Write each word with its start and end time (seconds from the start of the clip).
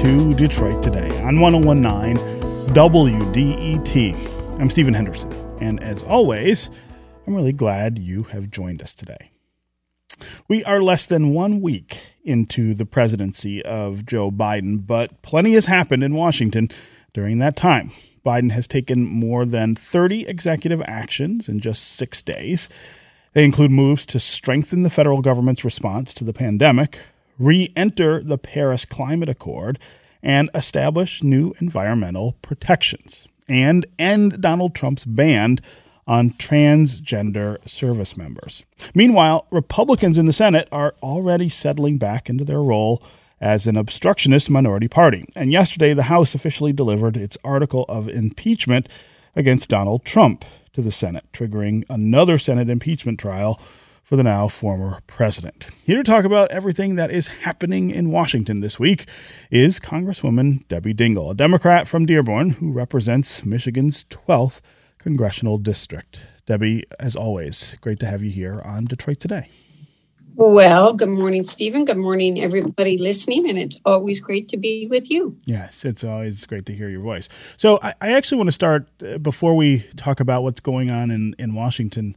to 0.00 0.32
Detroit 0.32 0.82
Today 0.82 1.10
on 1.20 1.40
1019 1.40 2.16
WDET. 2.72 4.58
I'm 4.58 4.70
Stephen 4.70 4.94
Henderson, 4.94 5.30
and 5.60 5.78
as 5.82 6.02
always, 6.02 6.70
I'm 7.26 7.34
really 7.34 7.52
glad 7.52 7.98
you 7.98 8.22
have 8.22 8.50
joined 8.50 8.80
us 8.80 8.94
today. 8.94 9.30
We 10.48 10.64
are 10.64 10.80
less 10.80 11.04
than 11.04 11.34
one 11.34 11.60
week 11.60 12.00
into 12.24 12.72
the 12.72 12.86
presidency 12.86 13.62
of 13.62 14.06
Joe 14.06 14.30
Biden, 14.30 14.86
but 14.86 15.20
plenty 15.20 15.52
has 15.52 15.66
happened 15.66 16.02
in 16.02 16.14
Washington 16.14 16.70
during 17.12 17.38
that 17.40 17.54
time. 17.54 17.90
Biden 18.24 18.52
has 18.52 18.66
taken 18.66 19.04
more 19.04 19.44
than 19.44 19.74
30 19.74 20.26
executive 20.26 20.80
actions 20.86 21.46
in 21.46 21.60
just 21.60 21.82
six 21.82 22.22
days. 22.22 22.70
They 23.34 23.44
include 23.44 23.70
moves 23.70 24.06
to 24.06 24.18
strengthen 24.18 24.82
the 24.82 24.88
federal 24.88 25.20
government's 25.20 25.62
response 25.62 26.14
to 26.14 26.24
the 26.24 26.32
pandemic, 26.32 27.00
re 27.38 27.72
enter 27.74 28.22
the 28.22 28.38
Paris 28.38 28.84
Climate 28.84 29.28
Accord, 29.28 29.78
and 30.22 30.50
establish 30.54 31.22
new 31.22 31.54
environmental 31.60 32.36
protections, 32.42 33.26
and 33.48 33.86
end 33.98 34.40
Donald 34.40 34.74
Trump's 34.74 35.04
ban 35.04 35.58
on 36.06 36.30
transgender 36.32 37.56
service 37.68 38.16
members. 38.16 38.64
Meanwhile, 38.94 39.46
Republicans 39.50 40.18
in 40.18 40.26
the 40.26 40.32
Senate 40.32 40.68
are 40.72 40.94
already 41.02 41.48
settling 41.48 41.98
back 41.98 42.28
into 42.28 42.44
their 42.44 42.62
role 42.62 43.02
as 43.40 43.66
an 43.66 43.76
obstructionist 43.76 44.50
minority 44.50 44.88
party. 44.88 45.24
And 45.34 45.50
yesterday, 45.50 45.94
the 45.94 46.04
House 46.04 46.34
officially 46.34 46.72
delivered 46.72 47.16
its 47.16 47.38
article 47.44 47.86
of 47.88 48.08
impeachment 48.08 48.88
against 49.34 49.68
Donald 49.68 50.04
Trump 50.04 50.44
to 50.72 50.82
the 50.82 50.92
Senate, 50.92 51.24
triggering 51.32 51.84
another 51.88 52.38
Senate 52.38 52.68
impeachment 52.68 53.18
trial 53.18 53.60
for 54.10 54.16
the 54.16 54.24
now 54.24 54.48
former 54.48 54.98
president. 55.06 55.66
Here 55.86 55.96
to 55.96 56.02
talk 56.02 56.24
about 56.24 56.50
everything 56.50 56.96
that 56.96 57.12
is 57.12 57.28
happening 57.28 57.92
in 57.92 58.10
Washington 58.10 58.58
this 58.58 58.76
week 58.76 59.06
is 59.52 59.78
Congresswoman 59.78 60.66
Debbie 60.66 60.94
Dingell, 60.94 61.30
a 61.30 61.34
Democrat 61.34 61.86
from 61.86 62.06
Dearborn 62.06 62.50
who 62.50 62.72
represents 62.72 63.44
Michigan's 63.44 64.02
12th 64.10 64.62
congressional 64.98 65.58
district. 65.58 66.26
Debbie, 66.44 66.82
as 66.98 67.14
always, 67.14 67.76
great 67.80 68.00
to 68.00 68.06
have 68.06 68.20
you 68.20 68.32
here 68.32 68.60
on 68.64 68.86
Detroit 68.86 69.20
Today. 69.20 69.48
Well, 70.34 70.92
good 70.92 71.08
morning, 71.08 71.44
Stephen. 71.44 71.84
Good 71.84 71.96
morning, 71.96 72.42
everybody 72.42 72.98
listening. 72.98 73.48
And 73.48 73.56
it's 73.56 73.78
always 73.84 74.18
great 74.18 74.48
to 74.48 74.56
be 74.56 74.88
with 74.88 75.08
you. 75.08 75.36
Yes, 75.44 75.84
it's 75.84 76.02
always 76.02 76.44
great 76.46 76.66
to 76.66 76.74
hear 76.74 76.88
your 76.88 77.02
voice. 77.02 77.28
So, 77.56 77.78
I, 77.80 77.94
I 78.00 78.12
actually 78.14 78.38
want 78.38 78.48
to 78.48 78.52
start 78.52 78.88
uh, 79.06 79.18
before 79.18 79.54
we 79.54 79.86
talk 79.96 80.18
about 80.18 80.42
what's 80.42 80.58
going 80.58 80.90
on 80.90 81.12
in, 81.12 81.36
in 81.38 81.54
Washington 81.54 82.16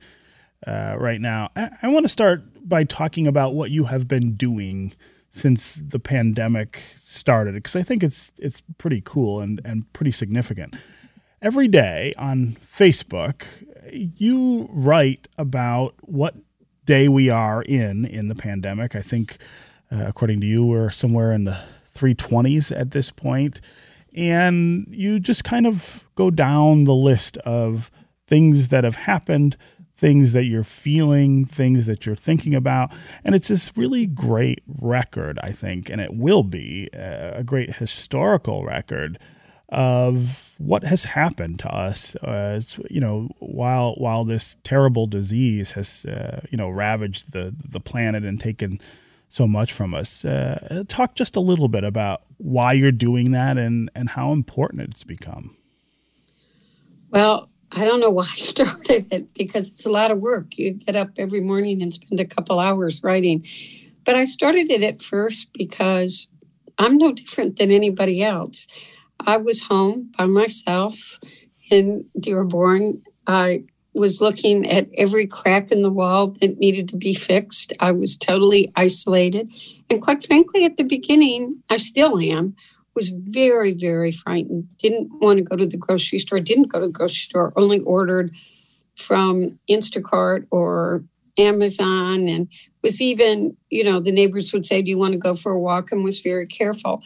uh, 0.67 0.95
right 0.97 1.22
now. 1.22 1.50
I, 1.56 1.69
I 1.83 1.88
want 1.89 2.06
to 2.06 2.09
start 2.09 2.44
by 2.67 2.83
talking 2.83 3.28
about 3.28 3.53
what 3.53 3.72
you 3.72 3.86
have 3.86 4.08
been 4.08 4.36
doing 4.36 4.94
since 5.30 5.75
the 5.75 6.00
pandemic 6.00 6.81
started, 7.00 7.56
because 7.56 7.75
I 7.75 7.83
think 7.83 8.03
it's 8.03 8.31
it's 8.38 8.61
pretty 8.78 9.02
cool 9.03 9.39
and, 9.39 9.59
and 9.66 9.91
pretty 9.94 10.11
significant. 10.11 10.75
Every 11.41 11.67
day 11.67 12.14
on 12.17 12.58
Facebook, 12.61 13.45
you 13.91 14.69
write 14.72 15.28
about 15.38 15.95
what 16.02 16.36
day 16.86 17.08
we 17.08 17.30
are 17.30 17.61
in 17.64 18.06
in 18.06 18.28
the 18.28 18.36
pandemic. 18.36 18.95
I 18.95 19.02
think, 19.02 19.38
uh, 19.91 20.06
according 20.08 20.41
to 20.41 20.47
you, 20.47 20.66
we're 20.66 20.89
somewhere 20.89 21.34
in 21.34 21.45
the 21.45 21.59
320s 21.94 22.78
at 22.78 22.91
this 22.91 23.11
point. 23.11 23.61
And 24.16 24.86
you 24.89 25.19
just 25.19 25.44
kind 25.44 25.66
of 25.66 26.08
go 26.16 26.30
down 26.30 26.84
the 26.84 26.94
list 26.94 27.38
of 27.38 27.89
things 28.28 28.67
that 28.69 28.84
have 28.84 28.95
happened, 28.95 29.58
things 30.04 30.34
that 30.34 30.44
you're 30.44 30.66
feeling, 30.66 31.46
things 31.46 31.86
that 31.86 32.06
you're 32.06 32.14
thinking 32.14 32.53
about. 32.53 32.91
And 33.24 33.34
it's 33.34 33.47
this 33.47 33.72
really 33.78 34.06
great 34.06 34.62
record, 34.68 35.40
I 35.41 35.52
think, 35.52 35.90
and 35.90 36.02
it 36.02 36.14
will 36.14 36.44
be 36.44 36.90
a 36.91 37.41
great 37.46 37.78
historical 37.78 38.66
record 38.66 39.18
of 39.69 40.56
what 40.58 40.84
has 40.84 41.06
happened 41.06 41.59
to 41.59 41.74
us. 41.74 42.18
Uh, 42.18 42.59
you 42.90 43.00
know, 43.00 43.30
while 43.40 43.94
while 43.94 44.25
this 44.25 44.58
terrible 44.66 45.08
disease 45.08 45.72
has 45.72 46.03
uh, 46.03 46.41
you 46.50 46.58
know 46.58 46.68
ravaged 46.68 47.31
the 47.31 47.56
the 47.58 47.80
planet 47.80 48.25
and 48.25 48.41
taken 48.41 48.81
so 49.30 49.47
much 49.47 49.72
from 49.72 49.94
us. 49.94 50.25
Uh, 50.25 50.84
talk 50.90 51.16
just 51.16 51.38
a 51.38 51.40
little 51.40 51.70
bit 51.70 51.85
about 51.85 52.24
why 52.40 52.74
you're 52.74 52.91
doing 52.91 53.31
that 53.31 53.58
and 53.58 53.90
and 53.96 54.09
how 54.09 54.34
important 54.34 54.81
it's 54.81 55.06
become. 55.06 55.56
Well, 57.09 57.47
I 57.75 57.85
don't 57.85 58.00
know 58.00 58.09
why 58.09 58.23
I 58.23 58.25
started 58.35 59.07
it 59.11 59.34
because 59.34 59.69
it's 59.69 59.85
a 59.85 59.91
lot 59.91 60.11
of 60.11 60.19
work. 60.19 60.57
You 60.57 60.73
get 60.73 60.95
up 60.95 61.11
every 61.17 61.41
morning 61.41 61.81
and 61.81 61.94
spend 61.94 62.19
a 62.19 62.25
couple 62.25 62.59
hours 62.59 63.03
writing. 63.03 63.45
But 64.06 64.16
I 64.16 64.25
started 64.25 64.69
it 64.69 64.84
at 64.84 65.01
first 65.01 65.51
because 65.53 66.28
I'm 66.78 66.97
no 66.97 67.13
different 67.13 67.57
than 67.57 67.72
anybody 67.72 68.23
else. 68.23 68.67
I 69.25 69.38
was 69.38 69.61
home 69.61 70.11
by 70.17 70.25
myself 70.25 71.19
in 71.69 72.06
Dearborn. 72.19 73.01
I 73.28 73.63
was 73.94 74.22
looking 74.22 74.69
at 74.69 74.90
every 74.97 75.28
crack 75.28 75.72
in 75.72 75.84
the 75.84 75.91
wall 75.91 76.28
that 76.28 76.57
needed 76.57 76.90
to 76.90 76.97
be 76.97 77.13
fixed. 77.13 77.73
I 77.79 77.91
was 77.91 78.17
totally 78.17 78.72
isolated. 78.75 79.51
And 79.90 80.01
quite 80.01 80.25
frankly, 80.25 80.66
at 80.66 80.78
the 80.78 80.84
beginning, 80.84 81.61
I 81.69 81.78
still 81.78 82.19
am, 82.19 82.55
was 82.96 83.09
very, 83.09 83.74
very 83.74 84.12
frightened. 84.12 84.70
Didn't 84.78 85.09
want 85.22 85.38
to 85.38 85.44
go 85.44 85.56
to 85.56 85.66
the 85.66 85.78
grocery 85.78 86.20
store, 86.20 86.40
didn't 86.40 86.72
go 86.72 86.80
to 86.80 86.88
the 86.88 86.92
grocery 86.92 87.16
store, 87.16 87.54
only 87.56 87.80
ordered 87.80 88.31
from 88.96 89.59
Instacart 89.70 90.46
or 90.52 91.03
Amazon 91.38 92.28
and 92.28 92.48
was 92.84 93.02
even, 93.02 93.58
you 93.70 93.84
know, 93.84 94.00
the 94.00 94.12
neighbors 94.12 94.53
would 94.53 94.66
say, 94.66 94.82
Do 94.82 94.90
you 94.90 94.98
want 94.98 95.14
to 95.14 95.18
go 95.20 95.36
for 95.36 95.52
a 95.52 95.59
walk? 95.59 95.92
and 95.92 96.03
was 96.03 96.20
very 96.20 96.46
careful. 96.46 97.02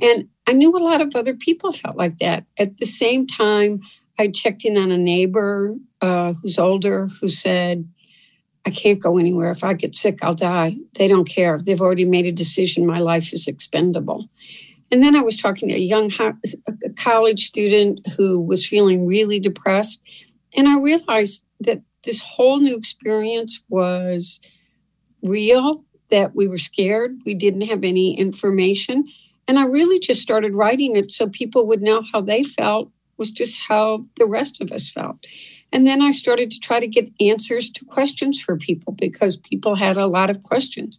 And 0.00 0.28
I 0.46 0.52
knew 0.52 0.76
a 0.76 0.78
lot 0.78 1.00
of 1.00 1.14
other 1.16 1.34
people 1.34 1.72
felt 1.72 1.96
like 1.96 2.18
that. 2.18 2.44
At 2.58 2.78
the 2.78 2.86
same 2.86 3.26
time, 3.26 3.80
I 4.18 4.28
checked 4.28 4.64
in 4.64 4.76
on 4.76 4.90
a 4.90 4.98
neighbor 4.98 5.76
uh, 6.00 6.34
who's 6.34 6.58
older 6.58 7.08
who 7.20 7.28
said, 7.28 7.88
I 8.66 8.70
can't 8.70 9.02
go 9.02 9.16
anywhere. 9.16 9.50
If 9.50 9.64
I 9.64 9.72
get 9.72 9.96
sick, 9.96 10.18
I'll 10.22 10.34
die. 10.34 10.76
They 10.94 11.08
don't 11.08 11.28
care. 11.28 11.58
They've 11.58 11.80
already 11.80 12.04
made 12.04 12.26
a 12.26 12.32
decision. 12.32 12.86
My 12.86 12.98
life 12.98 13.32
is 13.32 13.48
expendable. 13.48 14.28
And 14.90 15.02
then 15.02 15.14
I 15.14 15.20
was 15.20 15.40
talking 15.40 15.68
to 15.68 15.74
a 15.74 15.78
young 15.78 16.10
a 16.20 16.90
college 16.96 17.46
student 17.46 18.06
who 18.16 18.40
was 18.40 18.66
feeling 18.66 19.06
really 19.06 19.38
depressed. 19.38 20.02
And 20.56 20.68
I 20.68 20.78
realized 20.78 21.44
that 21.60 21.82
this 22.04 22.20
whole 22.20 22.58
new 22.58 22.76
experience 22.76 23.62
was 23.68 24.40
real, 25.22 25.84
that 26.10 26.34
we 26.34 26.48
were 26.48 26.58
scared, 26.58 27.18
we 27.24 27.34
didn't 27.34 27.62
have 27.62 27.84
any 27.84 28.18
information. 28.18 29.06
And 29.46 29.58
I 29.58 29.64
really 29.64 29.98
just 29.98 30.22
started 30.22 30.54
writing 30.54 30.96
it 30.96 31.10
so 31.10 31.28
people 31.28 31.66
would 31.66 31.82
know 31.82 32.02
how 32.12 32.20
they 32.20 32.42
felt 32.42 32.90
was 33.16 33.30
just 33.30 33.60
how 33.60 34.06
the 34.16 34.26
rest 34.26 34.60
of 34.60 34.72
us 34.72 34.90
felt. 34.90 35.18
And 35.72 35.86
then 35.86 36.02
I 36.02 36.10
started 36.10 36.50
to 36.50 36.58
try 36.58 36.80
to 36.80 36.86
get 36.86 37.12
answers 37.20 37.70
to 37.72 37.84
questions 37.84 38.40
for 38.40 38.56
people 38.56 38.94
because 38.94 39.36
people 39.36 39.76
had 39.76 39.96
a 39.96 40.06
lot 40.06 40.30
of 40.30 40.42
questions. 40.42 40.98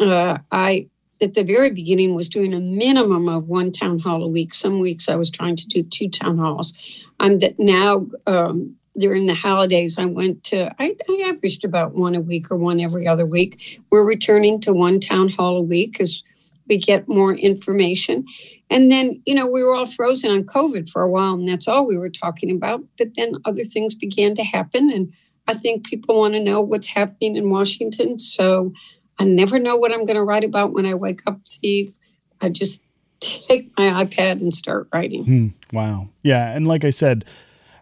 Uh, 0.00 0.38
I, 0.50 0.88
at 1.20 1.34
the 1.34 1.44
very 1.44 1.70
beginning, 1.70 2.14
was 2.14 2.28
doing 2.28 2.52
a 2.52 2.60
minimum 2.60 3.28
of 3.28 3.48
one 3.48 3.72
town 3.72 3.98
hall 3.98 4.22
a 4.22 4.28
week. 4.28 4.52
Some 4.54 4.80
weeks 4.80 5.08
I 5.08 5.16
was 5.16 5.30
trying 5.30 5.56
to 5.56 5.66
do 5.66 5.82
two 5.82 6.08
town 6.08 6.38
halls. 6.38 7.06
I'm 7.20 7.38
that 7.38 7.58
now 7.58 8.06
um, 8.26 8.76
during 8.98 9.26
the 9.26 9.34
holidays, 9.34 9.98
I 9.98 10.04
went 10.06 10.44
to, 10.44 10.74
I, 10.78 10.96
I, 11.08 11.22
averaged 11.28 11.64
about 11.64 11.94
one 11.94 12.14
a 12.14 12.20
week 12.20 12.50
or 12.50 12.56
one 12.56 12.80
every 12.80 13.06
other 13.06 13.26
week. 13.26 13.80
We're 13.90 14.04
returning 14.04 14.60
to 14.62 14.72
one 14.72 15.00
town 15.00 15.28
hall 15.28 15.56
a 15.56 15.62
week 15.62 15.92
because 15.92 16.22
we 16.68 16.78
get 16.78 17.08
more 17.08 17.34
information. 17.34 18.26
And 18.70 18.90
then, 18.90 19.22
you 19.26 19.34
know, 19.34 19.46
we 19.46 19.62
were 19.62 19.74
all 19.74 19.86
frozen 19.86 20.30
on 20.30 20.44
COVID 20.44 20.88
for 20.88 21.02
a 21.02 21.10
while, 21.10 21.34
and 21.34 21.48
that's 21.48 21.68
all 21.68 21.86
we 21.86 21.96
were 21.96 22.10
talking 22.10 22.50
about. 22.50 22.82
But 22.98 23.14
then 23.14 23.34
other 23.44 23.62
things 23.62 23.94
began 23.94 24.34
to 24.34 24.42
happen. 24.42 24.90
And 24.90 25.12
I 25.46 25.54
think 25.54 25.86
people 25.86 26.18
want 26.18 26.34
to 26.34 26.40
know 26.40 26.60
what's 26.60 26.88
happening 26.88 27.36
in 27.36 27.50
Washington. 27.50 28.18
So 28.18 28.72
I 29.18 29.24
never 29.24 29.58
know 29.58 29.76
what 29.76 29.92
I'm 29.92 30.04
going 30.04 30.16
to 30.16 30.22
write 30.22 30.44
about 30.44 30.72
when 30.72 30.86
I 30.86 30.94
wake 30.94 31.22
up, 31.26 31.40
Steve. 31.44 31.96
I 32.40 32.48
just 32.48 32.82
take 33.20 33.70
my 33.78 34.04
iPad 34.04 34.42
and 34.42 34.52
start 34.52 34.88
writing. 34.92 35.24
Hmm. 35.24 35.48
Wow. 35.72 36.08
Yeah. 36.22 36.54
And 36.54 36.66
like 36.66 36.84
I 36.84 36.90
said, 36.90 37.24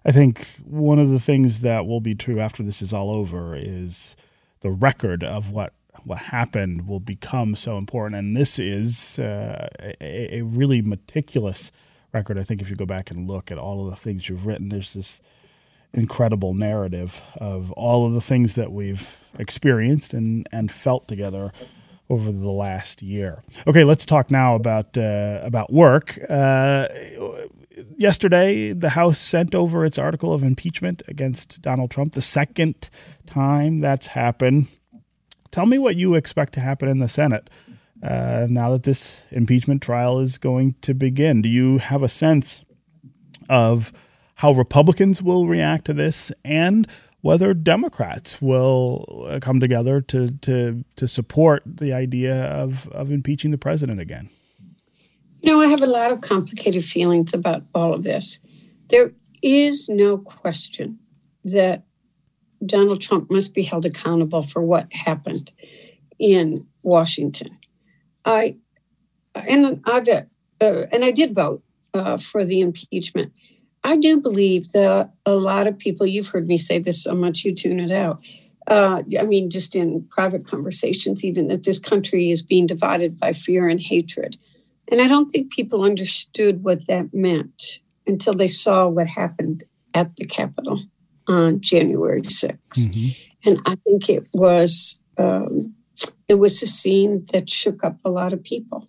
I 0.04 0.12
think 0.12 0.46
one 0.64 0.98
of 0.98 1.10
the 1.10 1.20
things 1.20 1.60
that 1.60 1.86
will 1.86 2.00
be 2.00 2.14
true 2.14 2.38
after 2.38 2.62
this 2.62 2.82
is 2.82 2.92
all 2.92 3.10
over 3.10 3.56
is 3.56 4.14
the 4.60 4.70
record 4.70 5.24
of 5.24 5.50
what 5.50 5.72
what 6.02 6.18
happened 6.18 6.86
will 6.86 7.00
become 7.00 7.54
so 7.56 7.78
important. 7.78 8.18
And 8.18 8.36
this 8.36 8.58
is 8.58 9.18
uh, 9.18 9.68
a, 9.80 10.38
a, 10.38 10.42
really 10.42 10.82
meticulous 10.82 11.70
record. 12.12 12.38
I 12.38 12.42
think 12.42 12.60
if 12.60 12.68
you 12.68 12.76
go 12.76 12.84
back 12.84 13.10
and 13.10 13.26
look 13.26 13.50
at 13.50 13.58
all 13.58 13.84
of 13.84 13.90
the 13.90 13.96
things 13.96 14.28
you've 14.28 14.44
written, 14.44 14.68
there's 14.68 14.92
this 14.92 15.22
incredible 15.94 16.54
narrative 16.54 17.22
of 17.36 17.72
all 17.72 18.06
of 18.06 18.12
the 18.12 18.20
things 18.20 18.54
that 18.54 18.72
we've 18.72 19.16
experienced 19.38 20.12
and, 20.12 20.46
and 20.52 20.70
felt 20.70 21.08
together 21.08 21.52
over 22.10 22.30
the 22.30 22.50
last 22.50 23.02
year. 23.02 23.42
Okay, 23.66 23.84
let's 23.84 24.04
talk 24.04 24.30
now 24.30 24.54
about 24.54 24.98
uh, 24.98 25.40
about 25.42 25.72
work. 25.72 26.18
Uh, 26.28 26.86
yesterday, 27.96 28.72
the 28.72 28.90
House 28.90 29.18
sent 29.18 29.54
over 29.54 29.84
its 29.86 29.98
article 29.98 30.34
of 30.34 30.42
impeachment 30.42 31.02
against 31.08 31.62
Donald 31.62 31.90
Trump, 31.90 32.12
the 32.12 32.22
second 32.22 32.90
time 33.26 33.80
that's 33.80 34.08
happened 34.08 34.66
Tell 35.54 35.66
me 35.66 35.78
what 35.78 35.94
you 35.94 36.16
expect 36.16 36.52
to 36.54 36.60
happen 36.60 36.88
in 36.88 36.98
the 36.98 37.08
Senate 37.08 37.48
uh, 38.02 38.48
now 38.50 38.72
that 38.72 38.82
this 38.82 39.20
impeachment 39.30 39.82
trial 39.82 40.18
is 40.18 40.36
going 40.36 40.74
to 40.80 40.94
begin. 40.94 41.42
Do 41.42 41.48
you 41.48 41.78
have 41.78 42.02
a 42.02 42.08
sense 42.08 42.64
of 43.48 43.92
how 44.44 44.52
Republicans 44.52 45.22
will 45.22 45.46
react 45.46 45.86
to 45.86 45.94
this 45.94 46.30
and 46.44 46.86
whether 47.22 47.54
Democrats 47.54 48.42
will 48.42 49.26
uh, 49.26 49.40
come 49.40 49.58
together 49.58 50.02
to 50.02 50.28
to 50.42 50.84
to 50.96 51.08
support 51.08 51.62
the 51.64 51.94
idea 51.94 52.44
of 52.62 52.86
of 52.88 53.10
impeaching 53.10 53.52
the 53.52 53.56
president 53.56 54.00
again? 54.00 54.28
You 55.40 55.50
know, 55.50 55.62
I 55.62 55.68
have 55.68 55.80
a 55.80 55.86
lot 55.86 56.12
of 56.12 56.20
complicated 56.20 56.84
feelings 56.84 57.32
about 57.32 57.62
all 57.74 57.94
of 57.94 58.02
this. 58.02 58.38
There 58.90 59.12
is 59.42 59.88
no 59.88 60.18
question 60.18 60.98
that 61.44 61.84
Donald 62.66 63.00
Trump 63.00 63.30
must 63.30 63.54
be 63.54 63.62
held 63.62 63.86
accountable 63.86 64.42
for 64.42 64.60
what 64.60 64.92
happened 64.92 65.52
in 66.18 66.66
Washington. 66.82 67.56
I 68.26 68.56
and 69.34 69.80
I've 69.86 70.06
uh, 70.06 70.86
and 70.92 71.02
I 71.02 71.12
did 71.12 71.34
vote 71.34 71.62
uh, 71.94 72.18
for 72.18 72.44
the 72.44 72.60
impeachment. 72.60 73.32
I 73.84 73.96
do 73.96 74.18
believe 74.20 74.72
that 74.72 75.12
a 75.26 75.36
lot 75.36 75.66
of 75.66 75.78
people. 75.78 76.06
You've 76.06 76.28
heard 76.28 76.48
me 76.48 76.58
say 76.58 76.78
this 76.78 77.02
so 77.02 77.14
much, 77.14 77.44
you 77.44 77.54
tune 77.54 77.80
it 77.80 77.90
out. 77.90 78.24
Uh, 78.66 79.02
I 79.20 79.24
mean, 79.24 79.50
just 79.50 79.74
in 79.74 80.06
private 80.10 80.46
conversations, 80.46 81.22
even 81.22 81.48
that 81.48 81.64
this 81.64 81.78
country 81.78 82.30
is 82.30 82.40
being 82.40 82.66
divided 82.66 83.20
by 83.20 83.34
fear 83.34 83.68
and 83.68 83.80
hatred. 83.80 84.38
And 84.90 85.02
I 85.02 85.06
don't 85.06 85.26
think 85.26 85.52
people 85.52 85.82
understood 85.82 86.64
what 86.64 86.86
that 86.88 87.12
meant 87.12 87.80
until 88.06 88.34
they 88.34 88.48
saw 88.48 88.88
what 88.88 89.06
happened 89.06 89.64
at 89.92 90.16
the 90.16 90.24
Capitol 90.24 90.82
on 91.26 91.60
January 91.60 92.22
6th. 92.22 92.58
Mm-hmm. 92.74 93.50
And 93.50 93.60
I 93.66 93.76
think 93.76 94.08
it 94.08 94.28
was 94.32 95.02
um, 95.18 95.74
it 96.28 96.34
was 96.34 96.62
a 96.62 96.66
scene 96.66 97.24
that 97.32 97.50
shook 97.50 97.84
up 97.84 97.98
a 98.04 98.10
lot 98.10 98.32
of 98.32 98.42
people. 98.42 98.88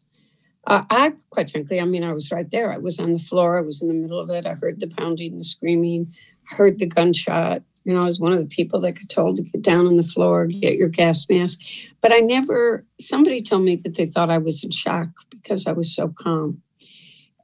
Uh, 0.68 0.84
I, 0.90 1.14
quite 1.30 1.50
frankly, 1.50 1.80
I 1.80 1.86
mean, 1.86 2.04
I 2.04 2.14
was 2.14 2.32
right 2.32 2.50
there. 2.50 2.72
I 2.72 2.78
was 2.78 3.00
on 3.00 3.14
the 3.14 3.20
floor. 3.20 3.58
I 3.58 3.62
was 3.62 3.82
in 3.82 3.88
the 3.88 3.94
middle 3.94 4.20
of 4.20 4.30
it. 4.30 4.46
I 4.46 4.54
heard 4.54 4.80
the 4.80 4.88
pounding, 4.88 5.38
the 5.38 5.44
screaming. 5.44 6.14
I 6.52 6.56
heard 6.56 6.80
the 6.80 6.88
gunshot. 6.88 7.64
You 7.84 7.94
know, 7.94 8.02
I 8.02 8.06
was 8.06 8.20
one 8.20 8.34
of 8.34 8.40
the 8.40 8.48
people 8.48 8.80
that 8.80 8.94
got 8.94 9.10
told 9.10 9.36
to 9.36 9.44
get 9.44 9.62
down 9.62 9.86
on 9.86 9.96
the 9.96 10.04
floor, 10.04 10.48
get 10.48 10.78
your 10.78 10.90
gas 10.90 11.28
mask. 11.30 11.60
But 12.02 12.12
I 12.12 12.18
never, 12.18 12.84
somebody 13.00 13.44
told 13.44 13.64
me 13.64 13.76
that 13.76 13.96
they 13.96 14.08
thought 14.08 14.32
I 14.32 14.40
was 14.40 14.64
in 14.64 14.72
shock 14.72 15.10
because 15.30 15.68
I 15.68 15.72
was 15.72 15.96
so 15.96 16.08
calm. 16.08 16.64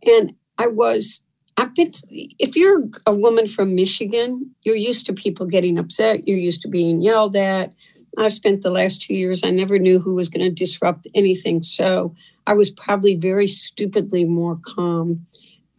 And 0.04 0.34
I 0.58 0.66
was, 0.66 1.24
I've 1.58 1.76
been, 1.76 1.92
if 2.10 2.56
you're 2.56 2.90
a 3.06 3.14
woman 3.14 3.46
from 3.46 3.76
Michigan, 3.76 4.50
you're 4.64 4.76
used 4.76 5.06
to 5.06 5.14
people 5.14 5.46
getting 5.46 5.78
upset, 5.78 6.28
you're 6.28 6.40
used 6.40 6.64
to 6.64 6.68
being 6.68 7.02
yelled 7.02 7.36
at. 7.36 7.72
I've 8.18 8.34
spent 8.34 8.62
the 8.62 8.72
last 8.72 9.04
two 9.04 9.14
years, 9.14 9.44
I 9.44 9.52
never 9.52 9.80
knew 9.80 10.00
who 10.00 10.16
was 10.16 10.30
going 10.30 10.46
to 10.46 10.52
disrupt 10.52 11.08
anything. 11.16 11.64
So 11.64 12.16
I 12.46 12.54
was 12.54 12.70
probably 12.70 13.16
very 13.16 13.48
stupidly 13.48 14.26
more 14.26 14.60
calm 14.62 15.26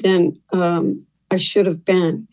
than 0.02 0.40
um, 0.52 1.06
I 1.30 1.36
should 1.36 1.66
have 1.66 1.84
been. 1.84 2.28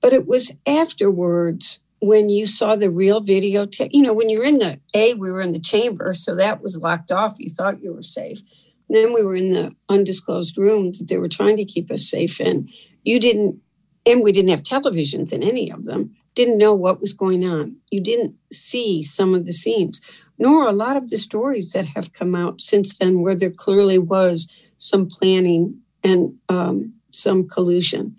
But 0.00 0.12
it 0.12 0.26
was 0.26 0.58
afterwards 0.66 1.80
when 2.00 2.28
you 2.28 2.46
saw 2.46 2.76
the 2.76 2.90
real 2.90 3.22
videotape. 3.22 3.90
you 3.92 4.02
know, 4.02 4.12
when 4.12 4.28
you're 4.28 4.44
in 4.44 4.58
the 4.58 4.78
A, 4.94 5.14
we 5.14 5.30
were 5.30 5.40
in 5.40 5.52
the 5.52 5.58
chamber, 5.58 6.12
so 6.12 6.34
that 6.36 6.60
was 6.60 6.78
locked 6.78 7.10
off. 7.10 7.36
You 7.38 7.48
thought 7.48 7.82
you 7.82 7.94
were 7.94 8.02
safe. 8.02 8.42
Then 8.88 9.12
we 9.12 9.22
were 9.22 9.34
in 9.34 9.52
the 9.52 9.74
undisclosed 9.88 10.56
room 10.58 10.92
that 10.92 11.08
they 11.08 11.16
were 11.16 11.28
trying 11.28 11.56
to 11.56 11.64
keep 11.64 11.90
us 11.90 12.08
safe 12.08 12.40
in. 12.40 12.68
You 13.02 13.18
didn't, 13.18 13.60
and 14.04 14.22
we 14.22 14.32
didn't 14.32 14.50
have 14.50 14.62
televisions 14.62 15.32
in 15.32 15.42
any 15.42 15.70
of 15.70 15.84
them, 15.84 16.14
didn't 16.36 16.58
know 16.58 16.74
what 16.74 17.00
was 17.00 17.12
going 17.12 17.44
on. 17.44 17.74
You 17.90 18.00
didn't 18.00 18.36
see 18.52 19.02
some 19.02 19.34
of 19.34 19.44
the 19.44 19.52
scenes 19.52 20.00
nor 20.38 20.66
a 20.66 20.72
lot 20.72 20.96
of 20.96 21.10
the 21.10 21.18
stories 21.18 21.72
that 21.72 21.86
have 21.86 22.12
come 22.12 22.34
out 22.34 22.60
since 22.60 22.98
then, 22.98 23.20
where 23.20 23.34
there 23.34 23.50
clearly 23.50 23.98
was 23.98 24.50
some 24.76 25.06
planning 25.06 25.78
and 26.02 26.34
um, 26.48 26.92
some 27.10 27.48
collusion. 27.48 28.16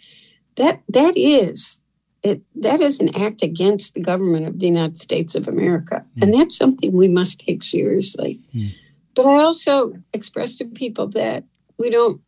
That 0.55 0.81
that 0.89 1.15
is 1.15 1.83
it. 2.23 2.41
That 2.55 2.81
is 2.81 2.99
an 2.99 3.15
act 3.15 3.43
against 3.43 3.93
the 3.93 4.01
government 4.01 4.47
of 4.47 4.59
the 4.59 4.65
United 4.65 4.97
States 4.97 5.35
of 5.35 5.47
America, 5.47 6.03
mm. 6.17 6.23
and 6.23 6.33
that's 6.33 6.57
something 6.57 6.91
we 6.91 7.07
must 7.07 7.39
take 7.39 7.63
seriously. 7.63 8.39
Mm. 8.53 8.73
But 9.15 9.25
I 9.25 9.43
also 9.43 9.93
express 10.13 10.55
to 10.55 10.65
people 10.65 11.07
that 11.09 11.43
we 11.77 11.89
don't 11.89 12.21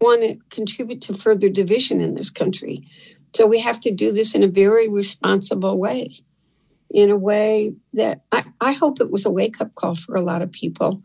want 0.00 0.22
to 0.22 0.38
contribute 0.48 1.02
to 1.02 1.14
further 1.14 1.48
division 1.48 2.00
in 2.00 2.14
this 2.14 2.30
country. 2.30 2.86
So 3.34 3.46
we 3.46 3.60
have 3.60 3.80
to 3.80 3.90
do 3.90 4.12
this 4.12 4.34
in 4.34 4.42
a 4.42 4.48
very 4.48 4.88
responsible 4.88 5.78
way 5.78 6.10
in 6.90 7.10
a 7.10 7.16
way 7.16 7.72
that 7.92 8.22
I, 8.32 8.44
I 8.60 8.72
hope 8.72 9.00
it 9.00 9.10
was 9.10 9.24
a 9.24 9.30
wake 9.30 9.60
up 9.60 9.74
call 9.74 9.94
for 9.94 10.16
a 10.16 10.22
lot 10.22 10.42
of 10.42 10.52
people 10.52 11.02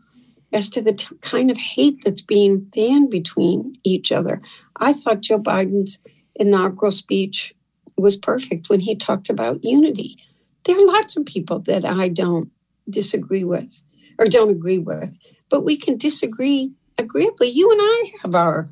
as 0.52 0.68
to 0.70 0.82
the 0.82 0.92
t- 0.92 1.14
kind 1.20 1.50
of 1.50 1.56
hate 1.56 2.02
that's 2.04 2.22
being 2.22 2.68
fanned 2.74 3.10
between 3.10 3.76
each 3.84 4.12
other. 4.12 4.40
I 4.76 4.92
thought 4.92 5.20
Joe 5.20 5.38
Biden's 5.38 6.00
inaugural 6.34 6.92
speech 6.92 7.54
was 7.96 8.16
perfect 8.16 8.68
when 8.68 8.80
he 8.80 8.94
talked 8.94 9.30
about 9.30 9.64
unity. 9.64 10.16
There 10.64 10.76
are 10.76 10.86
lots 10.86 11.16
of 11.16 11.24
people 11.24 11.60
that 11.60 11.84
I 11.84 12.08
don't 12.08 12.50
disagree 12.90 13.44
with 13.44 13.82
or 14.18 14.26
don't 14.26 14.50
agree 14.50 14.78
with, 14.78 15.18
but 15.48 15.64
we 15.64 15.76
can 15.76 15.96
disagree 15.96 16.72
agreeably. 16.98 17.48
You 17.48 17.70
and 17.70 17.80
I 17.82 18.12
have 18.22 18.34
our, 18.34 18.68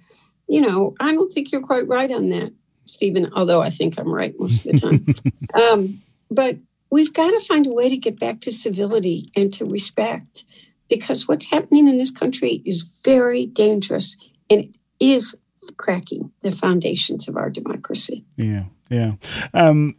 you 0.49 0.61
know, 0.61 0.95
I 1.01 1.13
don't 1.13 1.33
think 1.33 1.53
you're 1.53 1.63
quite 1.63 1.87
right 1.87 2.11
on 2.11 2.29
that, 2.31 2.53
Stephen, 2.87 3.31
although 3.35 3.61
I 3.61 3.71
think 3.71 3.99
I'm 3.99 4.13
right 4.13 4.35
most 4.39 4.67
of 4.67 4.73
the 4.73 4.79
time. 4.79 5.15
um, 5.55 6.03
but 6.31 6.57
we've 6.91 7.13
got 7.13 7.31
to 7.31 7.41
find 7.41 7.67
a 7.67 7.73
way 7.73 7.89
to 7.89 7.97
get 7.97 8.19
back 8.19 8.41
to 8.41 8.53
civility 8.53 9.31
and 9.37 9.53
to 9.55 9.65
respect 9.65 10.45
because 10.89 11.27
what's 11.27 11.47
happening 11.47 11.89
in 11.89 11.99
this 11.99 12.11
country 12.11 12.63
is 12.65 12.83
very 13.05 13.47
dangerous 13.47 14.17
and 14.51 14.61
it 14.61 14.71
is 15.01 15.35
cracking 15.77 16.31
the 16.43 16.53
foundations 16.53 17.29
of 17.29 17.37
our 17.37 17.51
democracy. 17.51 18.25
Yeah, 18.37 18.65
yeah. 18.91 19.13
Um, 19.53 19.97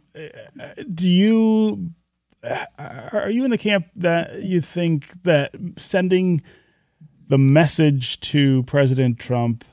do 0.94 1.08
you 1.08 1.90
are 2.78 3.30
you 3.30 3.44
in 3.44 3.50
the 3.50 3.58
camp 3.58 3.86
that 3.96 4.42
you 4.42 4.60
think 4.60 5.22
that 5.24 5.54
sending 5.76 6.42
the 7.28 7.38
message 7.38 8.20
to 8.20 8.62
President 8.64 9.18
Trump 9.18 9.64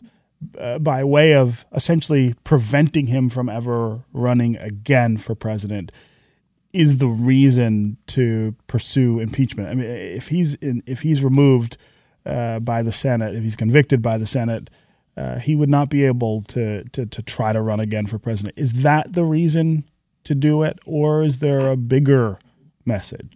uh, 0.58 0.80
by 0.80 1.04
way 1.04 1.34
of 1.34 1.66
essentially 1.74 2.36
preventing 2.44 3.08
him 3.08 3.30
from 3.30 3.50
ever 3.50 4.04
running 4.14 4.58
again 4.58 5.18
for 5.18 5.36
president 5.36 5.92
is 6.74 6.98
the 6.98 7.08
reason 7.08 7.98
to 8.08 8.56
pursue 8.68 9.20
impeachment. 9.20 9.70
I 9.70 9.74
mean, 9.76 9.86
if 9.86 10.30
he's 10.30 10.56
in, 10.56 10.82
if 10.86 11.02
he's 11.02 11.24
removed 11.24 11.78
uh, 12.26 12.60
by 12.60 12.82
the 12.82 12.92
Senate, 12.92 13.36
if 13.36 13.44
he's 13.44 13.56
convicted 13.56 14.02
by 14.02 14.18
the 14.18 14.26
Senate, 14.26 14.70
uh, 15.16 15.38
he 15.38 15.56
would 15.56 15.70
not 15.70 15.90
be 15.90 16.04
able 16.06 16.42
to, 16.44 16.84
to 16.90 17.06
to 17.06 17.22
try 17.22 17.54
to 17.54 17.62
run 17.62 17.80
again 17.80 18.08
for 18.08 18.18
president. 18.18 18.58
Is 18.58 18.82
that 18.82 19.14
the 19.14 19.24
reason 19.24 19.86
to 20.24 20.34
do 20.34 20.64
it, 20.64 20.80
or 20.86 21.24
is 21.24 21.40
there 21.40 21.70
a 21.70 21.78
bigger 21.78 22.40
message? 22.86 23.30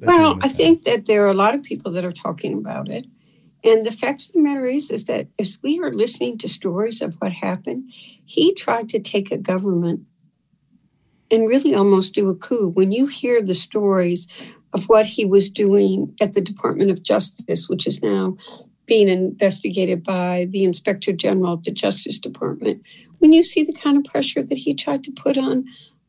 Well, 0.00 0.38
I 0.42 0.48
think 0.48 0.84
that 0.84 1.06
there 1.06 1.24
are 1.24 1.30
a 1.30 1.34
lot 1.34 1.54
of 1.54 1.62
people 1.62 1.92
that 1.92 2.04
are 2.04 2.12
talking 2.12 2.58
about 2.58 2.88
it. 2.88 3.06
And 3.64 3.86
the 3.86 3.92
fact 3.92 4.22
of 4.22 4.32
the 4.32 4.40
matter 4.40 4.66
is, 4.66 4.90
is 4.90 5.04
that 5.06 5.28
as 5.38 5.58
we 5.62 5.78
are 5.80 5.92
listening 5.92 6.38
to 6.38 6.48
stories 6.48 7.00
of 7.00 7.14
what 7.20 7.32
happened, 7.32 7.92
he 8.24 8.52
tried 8.54 8.88
to 8.90 9.00
take 9.00 9.30
a 9.30 9.38
government 9.38 10.00
and 11.30 11.48
really 11.48 11.74
almost 11.74 12.14
do 12.14 12.28
a 12.28 12.36
coup. 12.36 12.68
When 12.68 12.92
you 12.92 13.06
hear 13.06 13.40
the 13.40 13.54
stories 13.54 14.26
of 14.72 14.88
what 14.88 15.06
he 15.06 15.24
was 15.24 15.48
doing 15.48 16.14
at 16.20 16.32
the 16.32 16.40
Department 16.40 16.90
of 16.90 17.02
Justice, 17.02 17.68
which 17.68 17.86
is 17.86 18.02
now 18.02 18.36
being 18.86 19.08
investigated 19.08 20.02
by 20.02 20.48
the 20.50 20.64
Inspector 20.64 21.12
General 21.12 21.54
of 21.54 21.62
the 21.62 21.70
Justice 21.70 22.18
Department, 22.18 22.82
when 23.18 23.32
you 23.32 23.42
see 23.42 23.62
the 23.62 23.72
kind 23.72 23.96
of 23.96 24.04
pressure 24.04 24.42
that 24.42 24.58
he 24.58 24.74
tried 24.74 25.04
to 25.04 25.12
put 25.12 25.38
on 25.38 25.64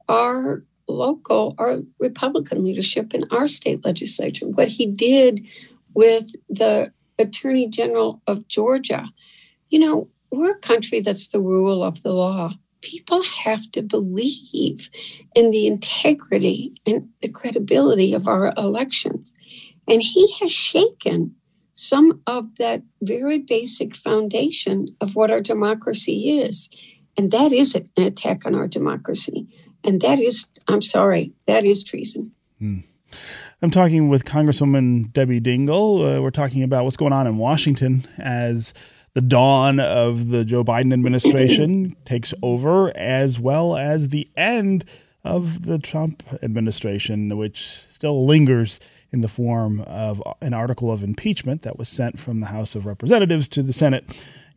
our 0.09 0.63
local, 0.87 1.55
our 1.57 1.79
Republican 1.99 2.63
leadership 2.63 3.13
in 3.13 3.25
our 3.31 3.47
state 3.47 3.85
legislature, 3.85 4.47
what 4.47 4.67
he 4.67 4.85
did 4.85 5.45
with 5.93 6.27
the 6.49 6.91
Attorney 7.23 7.67
General 7.67 8.21
of 8.27 8.47
Georgia, 8.47 9.07
you 9.69 9.79
know, 9.79 10.09
we're 10.31 10.53
a 10.53 10.59
country 10.59 10.99
that's 10.99 11.27
the 11.29 11.41
rule 11.41 11.83
of 11.83 12.03
the 12.03 12.13
law 12.13 12.53
people 12.83 13.23
have 13.23 13.71
to 13.71 13.81
believe 13.81 14.89
in 15.33 15.49
the 15.51 15.65
integrity 15.65 16.73
and 16.85 17.09
the 17.21 17.29
credibility 17.29 18.13
of 18.13 18.27
our 18.27 18.53
elections. 18.57 19.33
And 19.87 20.01
he 20.01 20.31
has 20.39 20.51
shaken 20.51 21.33
some 21.71 22.21
of 22.27 22.55
that 22.57 22.83
very 23.01 23.39
basic 23.39 23.95
foundation 23.95 24.85
of 25.01 25.15
what 25.15 25.31
our 25.31 25.41
democracy 25.41 26.39
is. 26.39 26.69
And 27.17 27.31
that 27.31 27.51
is 27.51 27.73
an 27.73 27.89
attack 27.97 28.45
on 28.45 28.53
our 28.53 28.67
democracy. 28.67 29.47
And 29.83 30.01
that 30.01 30.19
is, 30.19 30.45
I'm 30.67 30.81
sorry, 30.81 31.33
that 31.47 31.63
is 31.63 31.83
treason. 31.83 32.31
Hmm. 32.59 32.79
I'm 33.63 33.71
talking 33.71 34.09
with 34.09 34.25
Congresswoman 34.25 35.13
Debbie 35.13 35.39
Dingell. 35.39 36.17
Uh, 36.17 36.21
we're 36.21 36.31
talking 36.31 36.63
about 36.63 36.83
what's 36.83 36.97
going 36.97 37.13
on 37.13 37.27
in 37.27 37.37
Washington 37.37 38.05
as 38.17 38.73
the 39.13 39.21
dawn 39.21 39.79
of 39.79 40.31
the 40.31 40.43
Joe 40.43 40.65
Biden 40.65 40.91
administration 40.91 41.95
takes 42.05 42.33
over, 42.43 42.91
as 42.97 43.39
well 43.39 43.77
as 43.77 44.09
the 44.09 44.29
end 44.35 44.83
of 45.23 45.65
the 45.65 45.79
Trump 45.79 46.23
administration, 46.43 47.37
which 47.37 47.85
still 47.89 48.25
lingers 48.25 48.81
in 49.13 49.21
the 49.21 49.29
form 49.29 49.79
of 49.87 50.21
an 50.41 50.53
article 50.53 50.91
of 50.91 51.01
impeachment 51.01 51.61
that 51.61 51.79
was 51.79 51.87
sent 51.87 52.19
from 52.19 52.41
the 52.41 52.47
House 52.47 52.75
of 52.75 52.85
Representatives 52.85 53.47
to 53.47 53.63
the 53.63 53.71
Senate 53.71 54.03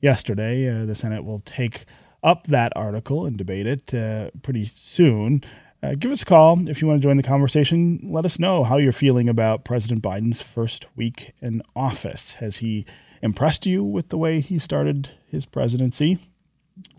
yesterday. 0.00 0.68
Uh, 0.68 0.84
the 0.84 0.96
Senate 0.96 1.24
will 1.24 1.42
take 1.44 1.84
up 2.24 2.48
that 2.48 2.72
article 2.74 3.24
and 3.24 3.36
debate 3.36 3.68
it 3.68 3.94
uh, 3.94 4.30
pretty 4.42 4.66
soon. 4.74 5.44
Uh, 5.82 5.94
give 5.94 6.10
us 6.10 6.22
a 6.22 6.24
call 6.24 6.68
if 6.68 6.80
you 6.80 6.88
want 6.88 7.00
to 7.00 7.06
join 7.06 7.16
the 7.16 7.22
conversation. 7.22 8.00
Let 8.02 8.24
us 8.24 8.38
know 8.38 8.64
how 8.64 8.78
you're 8.78 8.92
feeling 8.92 9.28
about 9.28 9.64
President 9.64 10.02
Biden's 10.02 10.40
first 10.40 10.86
week 10.96 11.32
in 11.40 11.62
office. 11.74 12.34
Has 12.34 12.58
he 12.58 12.86
impressed 13.22 13.66
you 13.66 13.84
with 13.84 14.08
the 14.08 14.18
way 14.18 14.40
he 14.40 14.58
started 14.58 15.10
his 15.26 15.44
presidency? 15.44 16.18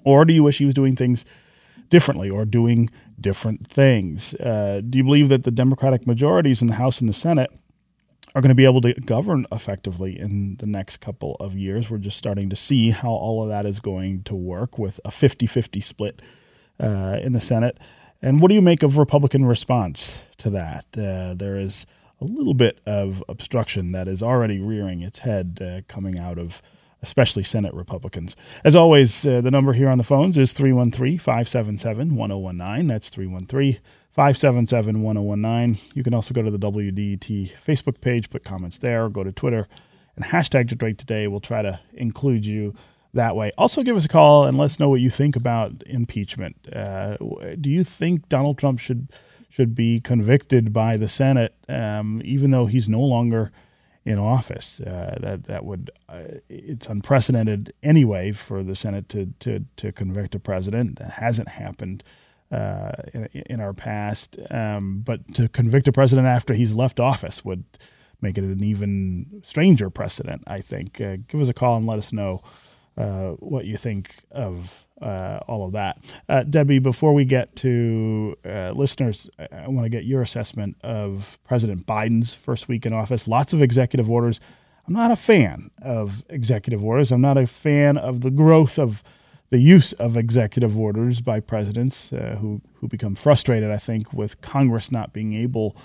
Or 0.04 0.26
do 0.26 0.34
you 0.34 0.44
wish 0.44 0.60
he 0.60 0.66
was 0.66 0.74
doing 0.74 0.96
things 0.96 1.26
differently 1.90 2.30
or 2.30 2.46
doing 2.46 2.90
different 3.20 3.68
things? 3.68 4.34
Uh, 4.36 4.82
do 4.88 4.98
you 4.98 5.04
believe 5.04 5.30
that 5.30 5.44
the 5.44 5.52
Democratic 5.52 6.06
majorities 6.06 6.62
in 6.62 6.68
the 6.68 6.76
House 6.76 7.00
and 7.02 7.10
the 7.10 7.14
Senate 7.14 7.52
are 8.36 8.42
going 8.42 8.50
to 8.50 8.56
be 8.56 8.66
able 8.66 8.82
to 8.82 8.94
govern 8.94 9.48
effectively 9.52 10.20
in 10.20 10.58
the 10.58 10.68
next 10.68 10.98
couple 10.98 11.36
of 11.40 11.56
years? 11.56 11.90
We're 11.90 11.98
just 11.98 12.18
starting 12.18 12.50
to 12.52 12.56
see 12.56 12.92
how 12.92 13.10
all 13.10 13.42
of 13.42 13.50
that 13.50 13.66
is 13.66 13.80
going 13.80 14.24
to 14.24 14.36
work 14.36 14.78
with 14.78 15.00
a 15.04 15.12
50 15.12 15.48
50 15.48 15.80
split 15.80 16.22
uh, 16.80 17.18
in 17.22 17.34
the 17.34 17.42
Senate. 17.42 17.80
And 18.22 18.42
what 18.42 18.50
do 18.50 18.56
you 18.56 18.62
make 18.62 18.84
of 18.84 18.98
Republican 18.98 19.46
response 19.46 20.24
to 20.38 20.50
that? 20.52 20.86
Uh, 20.98 21.34
there 21.36 21.58
is 21.58 21.86
a 22.20 22.26
little 22.26 22.54
bit 22.54 22.80
of 22.86 23.24
obstruction 23.30 23.92
that 23.92 24.08
is 24.08 24.24
already 24.24 24.60
rearing 24.60 25.02
its 25.02 25.20
head 25.20 25.60
uh, 25.62 25.82
coming 25.88 26.18
out 26.18 26.38
of 26.40 26.62
especially 27.02 27.44
Senate 27.44 27.74
Republicans. 27.74 28.36
As 28.64 28.76
always, 28.76 29.26
uh, 29.26 29.42
the 29.42 29.52
number 29.52 29.74
here 29.74 29.90
on 29.90 30.00
the 30.00 30.04
phones 30.04 30.38
is 30.38 30.54
313 30.54 31.20
577 31.20 32.16
1019. 32.16 32.88
That's 32.88 33.10
313 33.10 33.80
577 34.12 35.02
1019. 35.04 35.92
You 35.94 36.04
can 36.04 36.14
also 36.14 36.34
go 36.34 36.42
to 36.42 36.50
the 36.50 36.58
WDET 36.58 37.52
Facebook 37.54 38.02
page, 38.02 38.30
put 38.30 38.44
comments 38.44 38.80
there, 38.80 39.10
go 39.10 39.24
to 39.24 39.32
Twitter, 39.32 39.68
and 40.16 40.26
hashtag 40.26 40.68
Detroit 40.68 40.98
Today. 40.98 41.28
We'll 41.28 41.40
try 41.40 41.62
to 41.62 41.80
include 41.94 42.46
you 42.46 42.74
that 43.14 43.36
way. 43.36 43.52
Also, 43.58 43.84
give 43.84 43.96
us 43.96 44.06
a 44.06 44.10
call 44.10 44.46
and 44.46 44.58
let 44.58 44.66
us 44.66 44.80
know 44.80 44.90
what 44.90 45.02
you 45.02 45.10
think 45.10 45.36
about 45.36 45.84
impeachment. 45.86 46.56
Uh, 46.72 47.18
do 47.60 47.70
you 47.70 47.84
think 47.84 48.30
Donald 48.30 48.58
Trump 48.58 48.80
should 48.80 49.10
should 49.50 49.74
be 49.74 50.00
convicted 50.00 50.74
by 50.74 50.98
the 50.98 51.08
Senate, 51.08 51.56
um, 51.70 52.22
even 52.24 52.52
though 52.52 52.66
he's 52.66 52.90
no 52.90 53.00
longer 53.00 53.52
in 54.08 54.18
office. 54.18 54.80
Uh, 54.80 55.18
that 55.20 55.44
that 55.44 55.66
would 55.66 55.92
uh, 56.08 56.40
it's 56.50 56.88
unprecedented 56.88 57.74
anyway 57.84 58.32
for 58.32 58.64
the 58.64 58.76
Senate 58.76 59.10
to 59.10 59.34
to 59.40 59.66
to 59.76 59.92
convict 59.92 60.34
a 60.34 60.40
president. 60.40 60.98
That 60.98 61.12
hasn't 61.12 61.50
happened 61.50 62.04
uh, 62.52 62.94
in, 63.14 63.26
in, 63.26 63.60
our 63.60 63.74
past. 63.74 64.38
Um, 64.50 65.02
but 65.04 65.34
to 65.36 65.50
convict 65.50 65.90
a 65.90 65.92
president 65.92 66.28
after 66.28 66.54
he's 66.54 66.74
left 66.74 67.00
office 67.00 67.44
would 67.44 67.66
make 68.22 68.38
it 68.38 68.46
an 68.46 68.64
even 68.64 69.42
stranger 69.44 69.90
precedent. 69.90 70.44
I 70.48 70.60
think. 70.60 71.02
Uh, 71.02 71.18
give 71.28 71.42
us 71.42 71.50
a 71.50 71.54
call 71.54 71.76
and 71.76 71.86
let 71.86 72.00
us 72.00 72.14
know 72.14 72.42
uh, 72.98 73.32
what 73.34 73.66
you 73.66 73.78
think 73.78 74.16
of 74.32 74.86
uh, 75.02 75.40
all 75.48 75.66
of 75.66 75.74
that. 75.74 75.98
Uh, 76.28 76.44
Debbie, 76.44 76.80
before 76.80 77.14
we 77.14 77.26
get 77.26 77.56
to 77.58 78.36
uh, 78.44 78.72
listeners, 78.72 79.30
I 79.38 79.68
want 79.68 79.86
to 79.86 79.90
get 79.90 80.06
your 80.06 80.22
assessment 80.22 80.78
of 80.82 81.40
President 81.44 81.86
Biden's 81.86 82.34
first 82.34 82.68
week 82.68 82.86
in 82.86 82.94
office. 82.94 83.28
Lots 83.28 83.54
of 83.54 83.62
executive 83.62 84.10
orders. 84.10 84.40
I'm 84.88 84.94
not 84.94 85.12
a 85.12 85.16
fan 85.16 85.70
of 85.82 86.24
executive 86.30 86.84
orders. 86.84 87.12
I'm 87.12 87.22
not 87.22 87.38
a 87.38 87.46
fan 87.46 87.98
of 87.98 88.22
the 88.22 88.32
growth 88.32 88.80
of 88.80 89.04
the 89.50 89.60
use 89.60 89.94
of 89.94 90.18
executive 90.18 90.78
orders 90.78 91.22
by 91.22 91.40
presidents 91.40 92.12
uh, 92.12 92.38
who 92.40 92.62
who 92.76 92.88
become 92.88 93.16
frustrated. 93.16 93.72
I 93.72 93.78
think 93.78 94.14
with 94.14 94.42
Congress 94.42 94.92
not 94.92 95.14
being 95.14 95.34
able 95.34 95.76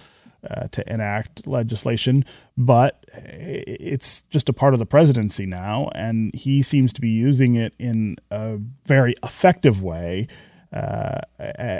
uh, 0.48 0.68
to 0.68 0.92
enact 0.92 1.46
legislation, 1.46 2.24
but 2.56 3.04
it's 3.14 4.22
just 4.22 4.48
a 4.48 4.52
part 4.52 4.74
of 4.74 4.80
the 4.80 4.86
presidency 4.86 5.46
now, 5.46 5.90
and 5.94 6.34
he 6.34 6.62
seems 6.62 6.92
to 6.94 7.00
be 7.00 7.08
using 7.08 7.54
it 7.54 7.74
in 7.78 8.16
a 8.30 8.58
very 8.84 9.14
effective 9.22 9.82
way. 9.82 10.26
Uh, 10.72 11.20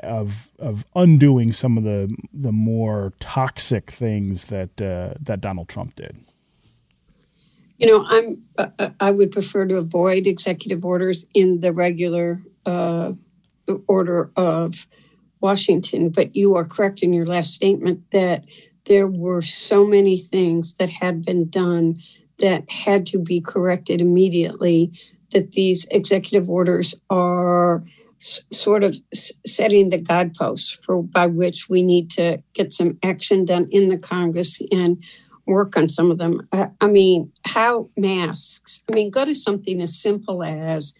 of 0.02 0.52
of 0.58 0.84
undoing 0.94 1.50
some 1.50 1.78
of 1.78 1.84
the 1.84 2.14
the 2.30 2.52
more 2.52 3.14
toxic 3.20 3.90
things 3.90 4.44
that 4.44 4.78
uh, 4.82 5.14
that 5.18 5.40
Donald 5.40 5.66
Trump 5.66 5.94
did. 5.94 6.14
You 7.78 7.86
know, 7.86 8.04
I'm 8.06 8.44
uh, 8.58 8.90
I 9.00 9.10
would 9.10 9.32
prefer 9.32 9.66
to 9.66 9.78
avoid 9.78 10.26
executive 10.26 10.84
orders 10.84 11.26
in 11.32 11.60
the 11.60 11.72
regular 11.72 12.38
uh, 12.66 13.12
order 13.88 14.30
of 14.36 14.86
Washington, 15.42 16.10
but 16.10 16.34
you 16.36 16.54
are 16.56 16.64
correct 16.64 17.02
in 17.02 17.12
your 17.12 17.26
last 17.26 17.54
statement 17.54 18.10
that 18.12 18.44
there 18.86 19.06
were 19.08 19.42
so 19.42 19.86
many 19.86 20.18
things 20.18 20.74
that 20.76 20.88
had 20.90 21.24
been 21.24 21.48
done 21.48 21.96
that 22.38 22.70
had 22.70 23.06
to 23.06 23.18
be 23.18 23.40
corrected 23.40 24.00
immediately 24.00 24.92
that 25.32 25.52
these 25.52 25.86
executive 25.90 26.48
orders 26.50 26.94
are 27.10 27.82
s- 28.20 28.42
sort 28.52 28.84
of 28.84 28.96
s- 29.12 29.32
setting 29.46 29.90
the 29.90 29.98
guideposts 30.00 30.70
for 30.70 31.02
by 31.02 31.26
which 31.26 31.68
we 31.68 31.82
need 31.82 32.10
to 32.10 32.42
get 32.54 32.72
some 32.72 32.98
action 33.02 33.44
done 33.44 33.68
in 33.70 33.88
the 33.88 33.98
Congress 33.98 34.60
and 34.72 35.04
work 35.46 35.76
on 35.76 35.88
some 35.88 36.10
of 36.10 36.18
them. 36.18 36.46
I, 36.52 36.68
I 36.80 36.88
mean, 36.88 37.32
how 37.46 37.88
masks? 37.96 38.84
I 38.90 38.94
mean, 38.94 39.10
go 39.10 39.24
to 39.24 39.34
something 39.34 39.80
as 39.80 39.98
simple 39.98 40.42
as 40.42 40.94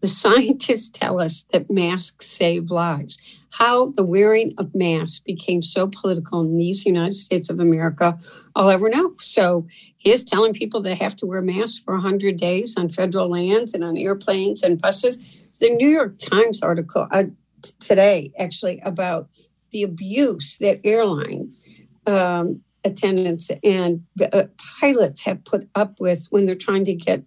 the 0.00 0.08
scientists 0.08 0.88
tell 0.88 1.20
us 1.20 1.44
that 1.52 1.70
masks 1.70 2.26
save 2.26 2.70
lives. 2.70 3.44
How 3.52 3.90
the 3.90 4.04
wearing 4.04 4.52
of 4.58 4.74
masks 4.74 5.18
became 5.18 5.62
so 5.62 5.88
political 5.88 6.40
in 6.40 6.56
these 6.56 6.86
United 6.86 7.14
States 7.14 7.50
of 7.50 7.60
America, 7.60 8.18
I'll 8.54 8.70
ever 8.70 8.88
know. 8.88 9.14
So 9.18 9.66
he 9.98 10.10
is 10.10 10.24
telling 10.24 10.54
people 10.54 10.80
they 10.80 10.94
have 10.94 11.16
to 11.16 11.26
wear 11.26 11.42
masks 11.42 11.78
for 11.78 11.94
100 11.94 12.38
days 12.38 12.76
on 12.76 12.88
federal 12.88 13.28
lands 13.28 13.74
and 13.74 13.84
on 13.84 13.96
airplanes 13.96 14.62
and 14.62 14.80
buses. 14.80 15.18
The 15.58 15.70
New 15.70 15.88
York 15.88 16.16
Times 16.16 16.62
article 16.62 17.06
uh, 17.10 17.24
today, 17.80 18.32
actually, 18.38 18.80
about 18.84 19.28
the 19.70 19.82
abuse 19.82 20.58
that 20.58 20.80
airline 20.84 21.50
um, 22.06 22.62
attendants 22.84 23.50
and 23.62 24.04
uh, 24.32 24.44
pilots 24.80 25.20
have 25.22 25.44
put 25.44 25.68
up 25.74 26.00
with 26.00 26.26
when 26.30 26.46
they're 26.46 26.54
trying 26.54 26.84
to 26.86 26.94
get 26.94 27.24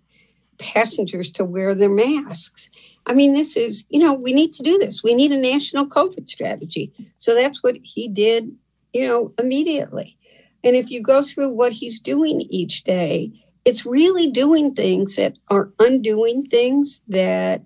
passengers 0.58 1.32
to 1.32 1.46
wear 1.46 1.76
their 1.76 1.90
masks. 1.90 2.70
I 3.06 3.14
mean, 3.14 3.34
this 3.34 3.58
is, 3.58 3.86
you 3.90 4.00
know, 4.00 4.14
we 4.14 4.34
need 4.34 4.54
to 4.54 4.64
do 4.64 4.78
this. 4.78 5.04
We 5.04 5.14
need 5.14 5.32
a 5.32 5.38
national 5.38 5.88
COVID 5.88 6.30
strategy. 6.30 6.92
So 7.18 7.36
that's 7.36 7.62
what 7.62 7.78
he 7.84 8.08
did, 8.08 8.52
you 8.94 9.06
know, 9.06 9.34
immediately. 9.38 10.18
And 10.64 10.76
if 10.76 10.90
you 10.90 11.02
go 11.02 11.22
through 11.22 11.50
what 11.50 11.74
he's 11.74 12.00
doing 12.00 12.42
each 12.42 12.84
day, 12.84 13.32
it's 13.66 13.86
really 13.86 14.30
doing 14.30 14.74
things 14.74 15.16
that 15.18 15.38
are 15.50 15.72
undoing 15.80 16.46
things 16.46 17.04
that 17.08 17.62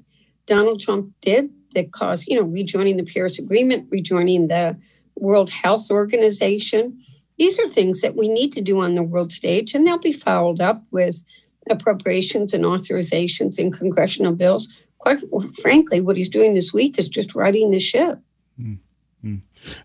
Donald 0.45 0.79
Trump 0.79 1.13
did 1.21 1.49
that 1.75 1.91
caused, 1.91 2.27
you 2.27 2.39
know, 2.39 2.47
rejoining 2.47 2.97
the 2.97 3.03
Paris 3.03 3.37
Agreement, 3.37 3.87
rejoining 3.91 4.47
the 4.47 4.77
World 5.15 5.49
Health 5.49 5.91
Organization. 5.91 6.99
These 7.37 7.59
are 7.59 7.67
things 7.67 8.01
that 8.01 8.15
we 8.15 8.29
need 8.29 8.51
to 8.53 8.61
do 8.61 8.79
on 8.79 8.95
the 8.95 9.03
world 9.03 9.31
stage, 9.31 9.75
and 9.75 9.85
they'll 9.85 9.99
be 9.99 10.13
followed 10.13 10.59
up 10.59 10.83
with 10.91 11.23
appropriations 11.71 12.53
and 12.53 12.65
authorizations 12.65 13.59
in 13.59 13.71
congressional 13.71 14.33
bills. 14.33 14.67
Quite 14.99 15.21
frankly, 15.61 16.01
what 16.01 16.17
he's 16.17 16.29
doing 16.29 16.53
this 16.53 16.73
week 16.73 16.97
is 16.97 17.07
just 17.07 17.35
righting 17.35 17.71
the 17.71 17.79
ship. 17.79 18.19
Mm-hmm. 18.59 19.35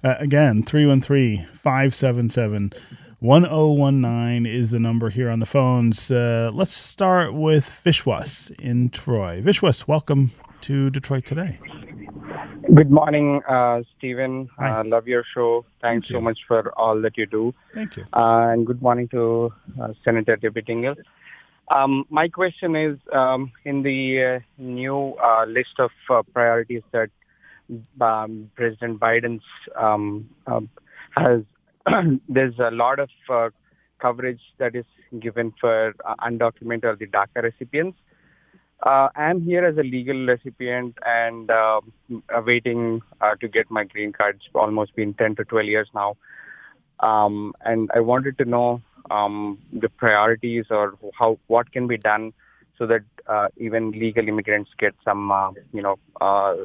Uh, 0.03 0.15
again, 0.19 0.63
313 0.63 1.47
577 1.53 2.73
1019 3.21 4.47
is 4.47 4.73
the 4.73 4.81
number 4.81 5.09
here 5.09 5.31
on 5.31 5.39
the 5.39 5.47
phones. 5.47 6.11
Uh, 6.11 6.51
let's 6.53 6.73
start 6.73 7.33
with 7.33 7.81
Vishwas 7.85 8.51
in 8.59 8.91
Troy. 8.91 9.41
Vishwas, 9.41 9.87
welcome 9.87 10.33
to 10.63 10.91
Detroit 10.91 11.25
today. 11.25 11.61
Good 12.75 12.91
morning, 12.91 13.41
uh, 13.49 13.83
Stephen. 13.97 14.49
I 14.59 14.71
uh, 14.71 14.85
love 14.85 15.07
your 15.07 15.25
show. 15.35 15.65
Thanks 15.81 16.09
Thank 16.09 16.17
so 16.17 16.21
much 16.21 16.41
for 16.49 16.77
all 16.79 17.01
that 17.01 17.17
you 17.17 17.27
do. 17.27 17.55
Thank 17.75 17.97
you. 17.97 18.05
Uh, 18.13 18.51
and 18.53 18.67
good 18.67 18.83
morning 18.83 19.09
to 19.09 19.53
uh, 19.81 19.93
Senator 20.05 20.37
Debbie 20.37 20.63
Dingell. 20.63 20.97
Um, 21.73 22.05
my 22.11 22.29
question 22.29 22.77
is 22.77 22.99
um, 23.13 23.51
in 23.65 23.83
the 23.83 24.23
uh, 24.23 24.39
new 24.59 25.15
uh, 25.15 25.47
list 25.47 25.79
of 25.79 25.91
uh, 26.11 26.23
priorities 26.35 26.83
that 26.93 27.09
um, 27.99 28.51
President 28.57 29.01
Biden's 29.01 29.43
um, 29.81 30.29
um, 30.47 30.69
has, 31.13 31.41
there's 32.29 32.59
a 32.59 32.71
lot 32.71 32.99
of 32.99 33.09
uh, 33.31 33.49
coverage 34.01 34.41
that 34.59 34.77
is 34.77 34.85
given 35.19 35.55
for 35.59 35.95
uh, 36.05 36.15
undocumented 36.17 36.85
or 36.85 36.97
the 36.97 37.07
DACA 37.07 37.43
recipients. 37.43 37.97
Uh, 38.83 39.09
I'm 39.17 39.41
here 39.41 39.65
as 39.65 39.79
a 39.79 39.83
legal 39.83 40.27
recipient 40.27 40.99
and 41.07 41.51
waiting 42.45 43.01
to 43.41 43.49
get 43.49 43.71
my 43.71 43.85
green 43.85 44.13
card. 44.13 44.43
Almost 44.55 44.95
been 44.95 45.15
10 45.15 45.37
to 45.37 45.45
12 45.45 45.67
years 45.67 45.89
now. 45.95 46.17
Um, 47.01 47.55
and 47.65 47.91
I 47.95 48.01
wanted 48.01 48.39
to 48.39 48.45
know 48.45 48.83
um, 49.13 49.59
the 49.73 49.89
priorities 49.89 50.67
or 50.71 50.95
how 51.19 51.39
what 51.47 51.73
can 51.73 51.87
be 51.87 51.97
done 51.97 52.33
so 52.79 52.87
that 52.87 53.03
uh, 53.27 53.49
even 53.57 53.93
legal 53.93 54.27
immigrants 54.27 54.71
get 54.79 54.95
some, 55.05 55.31
uh, 55.31 55.53
you 55.73 55.83
know, 55.83 55.99
uh, 56.21 56.57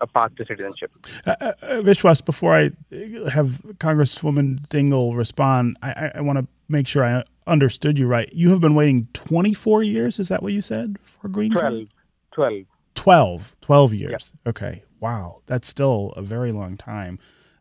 a 0.00 0.06
path 0.06 0.34
to 0.36 0.46
citizenship. 0.46 0.90
Uh, 1.26 1.34
uh, 1.40 1.52
Vishwas, 1.82 2.24
before 2.24 2.54
I 2.56 2.70
have 3.30 3.60
Congresswoman 3.78 4.66
Dingell 4.68 5.16
respond, 5.16 5.76
I, 5.82 6.12
I 6.14 6.20
want 6.20 6.38
to 6.38 6.46
make 6.68 6.86
sure 6.86 7.04
I 7.04 7.24
understood 7.46 7.98
you 7.98 8.06
right. 8.06 8.30
You 8.32 8.50
have 8.50 8.60
been 8.60 8.74
waiting 8.74 9.08
24 9.12 9.82
years. 9.82 10.18
Is 10.18 10.28
that 10.28 10.42
what 10.42 10.52
you 10.52 10.62
said 10.62 10.96
for 11.02 11.28
green 11.28 11.52
12. 11.52 11.62
Card? 11.62 11.88
12. 12.32 12.62
12. 12.94 13.56
12 13.60 13.94
years. 13.94 14.32
Okay. 14.46 14.84
Wow. 15.00 15.42
That's 15.46 15.68
still 15.68 16.14
a 16.16 16.22
very 16.22 16.52
long 16.52 16.76
time. 16.76 17.18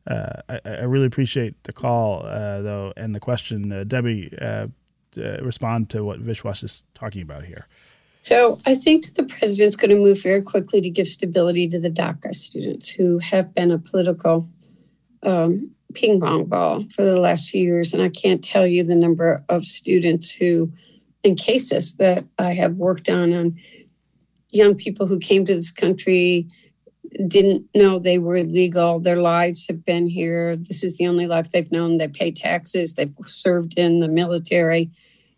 Uh, 0.07 0.41
I, 0.49 0.59
I, 0.65 0.83
really 0.83 1.05
appreciate 1.05 1.63
the 1.63 1.73
call, 1.73 2.25
uh, 2.25 2.61
though, 2.61 2.93
and 2.97 3.13
the 3.13 3.19
question. 3.19 3.71
Uh, 3.71 3.83
Debbie, 3.83 4.33
uh, 4.41 4.67
respond 5.15 5.89
to 5.91 6.03
what 6.03 6.19
Vishwas 6.25 6.63
is 6.63 6.83
talking 6.95 7.21
about 7.21 7.43
here. 7.43 7.67
So 8.21 8.57
I 8.65 8.75
think 8.75 9.05
that 9.05 9.15
the 9.15 9.23
president's 9.23 9.75
going 9.75 9.89
to 9.89 9.95
move 9.95 10.21
very 10.21 10.41
quickly 10.41 10.79
to 10.81 10.89
give 10.89 11.07
stability 11.07 11.67
to 11.69 11.79
the 11.79 11.89
DACA 11.89 12.33
students 12.35 12.87
who 12.87 13.17
have 13.19 13.53
been 13.53 13.71
a 13.71 13.79
political 13.79 14.47
um, 15.23 15.71
ping 15.93 16.19
pong 16.19 16.45
ball 16.45 16.83
for 16.95 17.03
the 17.03 17.19
last 17.19 17.49
few 17.49 17.63
years. 17.63 17.93
And 17.93 18.01
I 18.01 18.09
can't 18.09 18.43
tell 18.43 18.65
you 18.67 18.83
the 18.83 18.95
number 18.95 19.43
of 19.49 19.65
students 19.65 20.31
who, 20.31 20.71
in 21.23 21.35
cases 21.35 21.95
that 21.95 22.23
I 22.37 22.53
have 22.53 22.75
worked 22.75 23.09
on, 23.09 23.33
on 23.33 23.59
young 24.51 24.75
people 24.75 25.07
who 25.07 25.19
came 25.19 25.43
to 25.45 25.55
this 25.55 25.71
country 25.71 26.47
didn't 27.27 27.67
know 27.75 27.99
they 27.99 28.17
were 28.17 28.37
illegal. 28.37 28.99
Their 28.99 29.17
lives 29.17 29.67
have 29.67 29.85
been 29.85 30.07
here. 30.07 30.55
This 30.55 30.83
is 30.83 30.97
the 30.97 31.07
only 31.07 31.27
life 31.27 31.49
they've 31.49 31.71
known. 31.71 31.97
They 31.97 32.07
pay 32.07 32.31
taxes. 32.31 32.93
They've 32.93 33.13
served 33.25 33.77
in 33.77 33.99
the 33.99 34.07
military, 34.07 34.89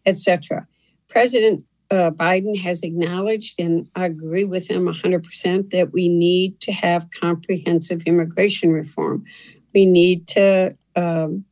etc. 0.05 0.67
President 1.09 1.65
uh, 1.91 2.11
Biden 2.11 2.57
has 2.59 2.83
acknowledged, 2.83 3.59
and 3.59 3.87
I 3.95 4.05
agree 4.05 4.45
with 4.45 4.69
him 4.69 4.85
100%, 4.85 5.69
that 5.71 5.93
we 5.93 6.09
need 6.09 6.59
to 6.61 6.71
have 6.71 7.11
comprehensive 7.11 8.03
immigration 8.05 8.71
reform. 8.71 9.25
We 9.73 9.85
need 9.85 10.27
to 10.29 10.75
um, 10.95 11.45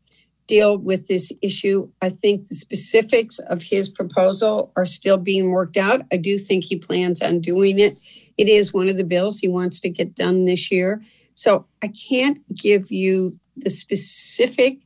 deal 0.48 0.78
with 0.78 1.08
this 1.08 1.32
issue. 1.42 1.92
I 2.02 2.10
think 2.10 2.48
the 2.48 2.56
specifics 2.56 3.40
of 3.40 3.64
his 3.64 3.90
proposal 3.90 4.72
are 4.76 4.86
still 4.86 5.18
being 5.18 5.52
worked 5.52 5.78
out. 5.78 6.02
I 6.12 6.18
do 6.18 6.38
think 6.38 6.64
he 6.64 6.78
plans 6.78 7.22
on 7.22 7.40
doing 7.40 7.80
it 7.80 7.98
it 8.38 8.50
is 8.50 8.74
one 8.74 8.90
of 8.90 8.98
the 8.98 9.04
bills 9.04 9.40
he 9.40 9.48
wants 9.48 9.80
to 9.82 9.90
get 9.90 10.16
done 10.16 10.46
this 10.46 10.72
year. 10.72 11.02
So 11.34 11.66
I 11.82 11.88
can't 11.88 12.40
give 12.56 12.92
you 12.92 13.40
the 13.56 13.70
specific 13.70 14.82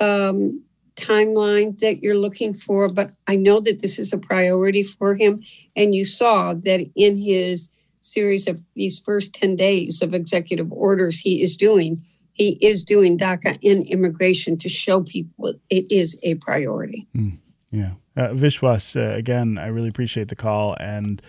um, 0.00 0.62
timeline 0.96 1.78
that 1.80 2.02
you're 2.02 2.16
looking 2.16 2.52
for, 2.52 2.88
but 2.88 3.10
I 3.26 3.36
know 3.36 3.60
that 3.60 3.80
this 3.80 3.98
is 3.98 4.12
a 4.12 4.18
priority 4.18 4.82
for 4.82 5.14
him. 5.14 5.42
And 5.74 5.94
you 5.94 6.04
saw 6.04 6.54
that 6.54 6.90
in 6.94 7.16
his 7.16 7.70
series 8.00 8.46
of 8.46 8.62
these 8.74 8.98
first 8.98 9.34
10 9.34 9.56
days 9.56 10.00
of 10.02 10.14
executive 10.14 10.72
orders 10.72 11.20
he 11.20 11.42
is 11.42 11.56
doing, 11.56 12.02
he 12.32 12.58
is 12.60 12.84
doing 12.84 13.18
DACA 13.18 13.58
in 13.62 13.82
immigration 13.82 14.56
to 14.58 14.68
show 14.68 15.02
people 15.02 15.54
it 15.70 15.90
is 15.90 16.18
a 16.22 16.34
priority. 16.36 17.06
Mm, 17.16 17.38
yeah. 17.70 17.92
Uh, 18.16 18.28
Vishwas, 18.28 18.96
uh, 18.96 19.14
again, 19.14 19.58
I 19.58 19.66
really 19.66 19.88
appreciate 19.88 20.28
the 20.28 20.36
call. 20.36 20.76
And 20.80 21.20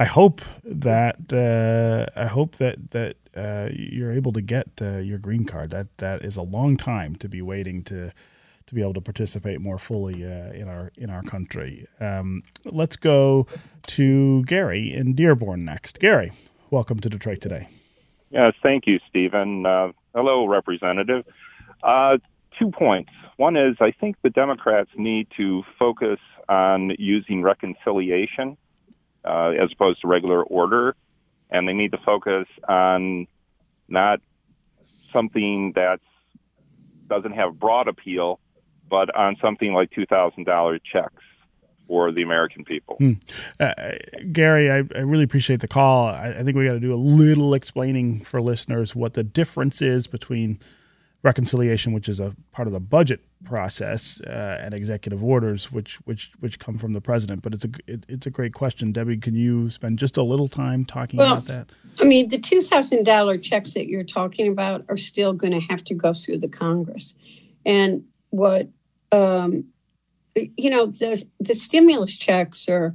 I 0.00 0.06
hope 0.06 0.40
that 0.64 1.30
uh, 1.30 2.06
I 2.18 2.26
hope 2.26 2.56
that 2.56 2.90
that 2.92 3.16
uh, 3.36 3.68
you're 3.70 4.12
able 4.12 4.32
to 4.32 4.40
get 4.40 4.68
uh, 4.80 4.96
your 4.96 5.18
green 5.18 5.44
card. 5.44 5.68
That 5.72 5.88
that 5.98 6.24
is 6.24 6.38
a 6.38 6.42
long 6.42 6.78
time 6.78 7.16
to 7.16 7.28
be 7.28 7.42
waiting 7.42 7.84
to 7.84 8.10
to 8.66 8.74
be 8.74 8.80
able 8.80 8.94
to 8.94 9.02
participate 9.02 9.60
more 9.60 9.78
fully 9.78 10.24
uh, 10.24 10.52
in 10.52 10.68
our 10.68 10.90
in 10.96 11.10
our 11.10 11.22
country. 11.22 11.84
Um, 12.00 12.44
let's 12.64 12.96
go 12.96 13.46
to 13.88 14.42
Gary 14.44 14.90
in 14.90 15.12
Dearborn 15.12 15.66
next. 15.66 16.00
Gary, 16.00 16.32
welcome 16.70 16.98
to 17.00 17.10
Detroit 17.10 17.42
today. 17.42 17.68
Yes, 18.30 18.54
thank 18.62 18.86
you, 18.86 19.00
Stephen. 19.06 19.66
Uh, 19.66 19.92
hello, 20.14 20.46
Representative. 20.46 21.26
Uh, 21.82 22.16
two 22.58 22.70
points. 22.70 23.12
One 23.36 23.54
is 23.54 23.76
I 23.80 23.90
think 23.90 24.16
the 24.22 24.30
Democrats 24.30 24.88
need 24.96 25.26
to 25.36 25.62
focus 25.78 26.20
on 26.48 26.92
using 26.98 27.42
reconciliation 27.42 28.56
uh, 29.24 29.50
as 29.50 29.72
opposed 29.72 30.00
to 30.02 30.06
regular 30.08 30.42
order, 30.42 30.96
and 31.50 31.68
they 31.68 31.72
need 31.72 31.92
to 31.92 31.98
focus 31.98 32.46
on 32.68 33.26
not 33.88 34.20
something 35.12 35.72
that 35.74 36.00
doesn't 37.08 37.32
have 37.32 37.58
broad 37.58 37.88
appeal, 37.88 38.38
but 38.88 39.14
on 39.14 39.36
something 39.40 39.72
like 39.72 39.90
two 39.90 40.06
thousand 40.06 40.44
dollar 40.44 40.78
checks 40.78 41.22
for 41.90 42.12
the 42.12 42.22
American 42.22 42.64
people. 42.64 42.94
Hmm. 42.98 43.14
Uh, 43.58 43.72
Gary, 44.30 44.70
I, 44.70 44.76
I, 44.76 45.00
really 45.00 45.24
appreciate 45.24 45.60
the 45.60 45.66
call. 45.66 46.06
I, 46.06 46.36
I 46.38 46.44
think 46.44 46.56
we 46.56 46.64
got 46.64 46.74
to 46.74 46.80
do 46.80 46.94
a 46.94 46.96
little 46.96 47.52
explaining 47.52 48.20
for 48.20 48.40
listeners 48.40 48.94
what 48.94 49.14
the 49.14 49.24
difference 49.24 49.82
is 49.82 50.06
between 50.06 50.60
reconciliation, 51.22 51.92
which 51.92 52.08
is 52.08 52.18
a 52.18 52.34
part 52.52 52.66
of 52.66 52.72
the 52.72 52.80
budget 52.80 53.20
process, 53.44 54.20
uh, 54.22 54.58
and 54.60 54.74
executive 54.74 55.22
orders, 55.22 55.70
which 55.70 55.96
which 56.06 56.32
which 56.40 56.58
come 56.58 56.78
from 56.78 56.92
the 56.92 57.00
president. 57.00 57.42
But 57.42 57.54
it's 57.54 57.64
a 57.64 57.70
it, 57.86 58.06
it's 58.08 58.26
a 58.26 58.30
great 58.30 58.54
question, 58.54 58.92
Debbie. 58.92 59.18
Can 59.18 59.34
you 59.34 59.70
spend 59.70 59.98
just 59.98 60.16
a 60.16 60.22
little 60.22 60.48
time 60.48 60.84
talking 60.84 61.18
well, 61.18 61.34
about 61.34 61.44
that? 61.44 61.72
I 62.00 62.04
mean, 62.04 62.28
the 62.28 62.38
two 62.38 62.60
thousand 62.60 63.04
dollar 63.04 63.36
checks 63.36 63.74
that 63.74 63.88
you're 63.88 64.04
talking 64.04 64.48
about 64.48 64.84
are 64.88 64.96
still 64.96 65.32
going 65.32 65.52
to 65.52 65.60
have 65.60 65.84
to 65.84 65.94
go 65.94 66.14
through 66.14 66.38
the 66.38 66.48
Congress, 66.48 67.14
and 67.66 68.04
what 68.30 68.68
um, 69.12 69.64
you 70.34 70.70
know 70.70 70.86
the 70.86 71.22
the 71.38 71.54
stimulus 71.54 72.16
checks 72.16 72.68
are 72.68 72.94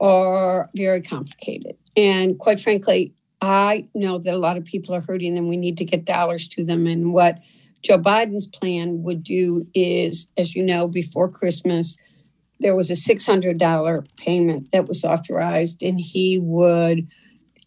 are 0.00 0.68
very 0.74 1.02
complicated, 1.02 1.76
and 1.96 2.38
quite 2.38 2.60
frankly. 2.60 3.14
I 3.40 3.86
know 3.94 4.18
that 4.18 4.34
a 4.34 4.36
lot 4.36 4.56
of 4.56 4.64
people 4.64 4.96
are 4.96 5.00
hurting 5.00 5.38
and 5.38 5.48
we 5.48 5.56
need 5.56 5.78
to 5.78 5.84
get 5.84 6.04
dollars 6.04 6.48
to 6.48 6.64
them. 6.64 6.88
And 6.88 7.12
what 7.12 7.38
Joe 7.82 7.98
Biden's 7.98 8.46
plan 8.46 9.02
would 9.02 9.22
do 9.22 9.66
is, 9.74 10.30
as 10.36 10.54
you 10.54 10.62
know, 10.62 10.88
before 10.88 11.28
Christmas, 11.28 11.96
there 12.60 12.74
was 12.74 12.90
a 12.90 12.94
$600 12.94 14.06
payment 14.16 14.72
that 14.72 14.88
was 14.88 15.04
authorized, 15.04 15.82
and 15.82 15.98
he 15.98 16.40
would 16.42 17.08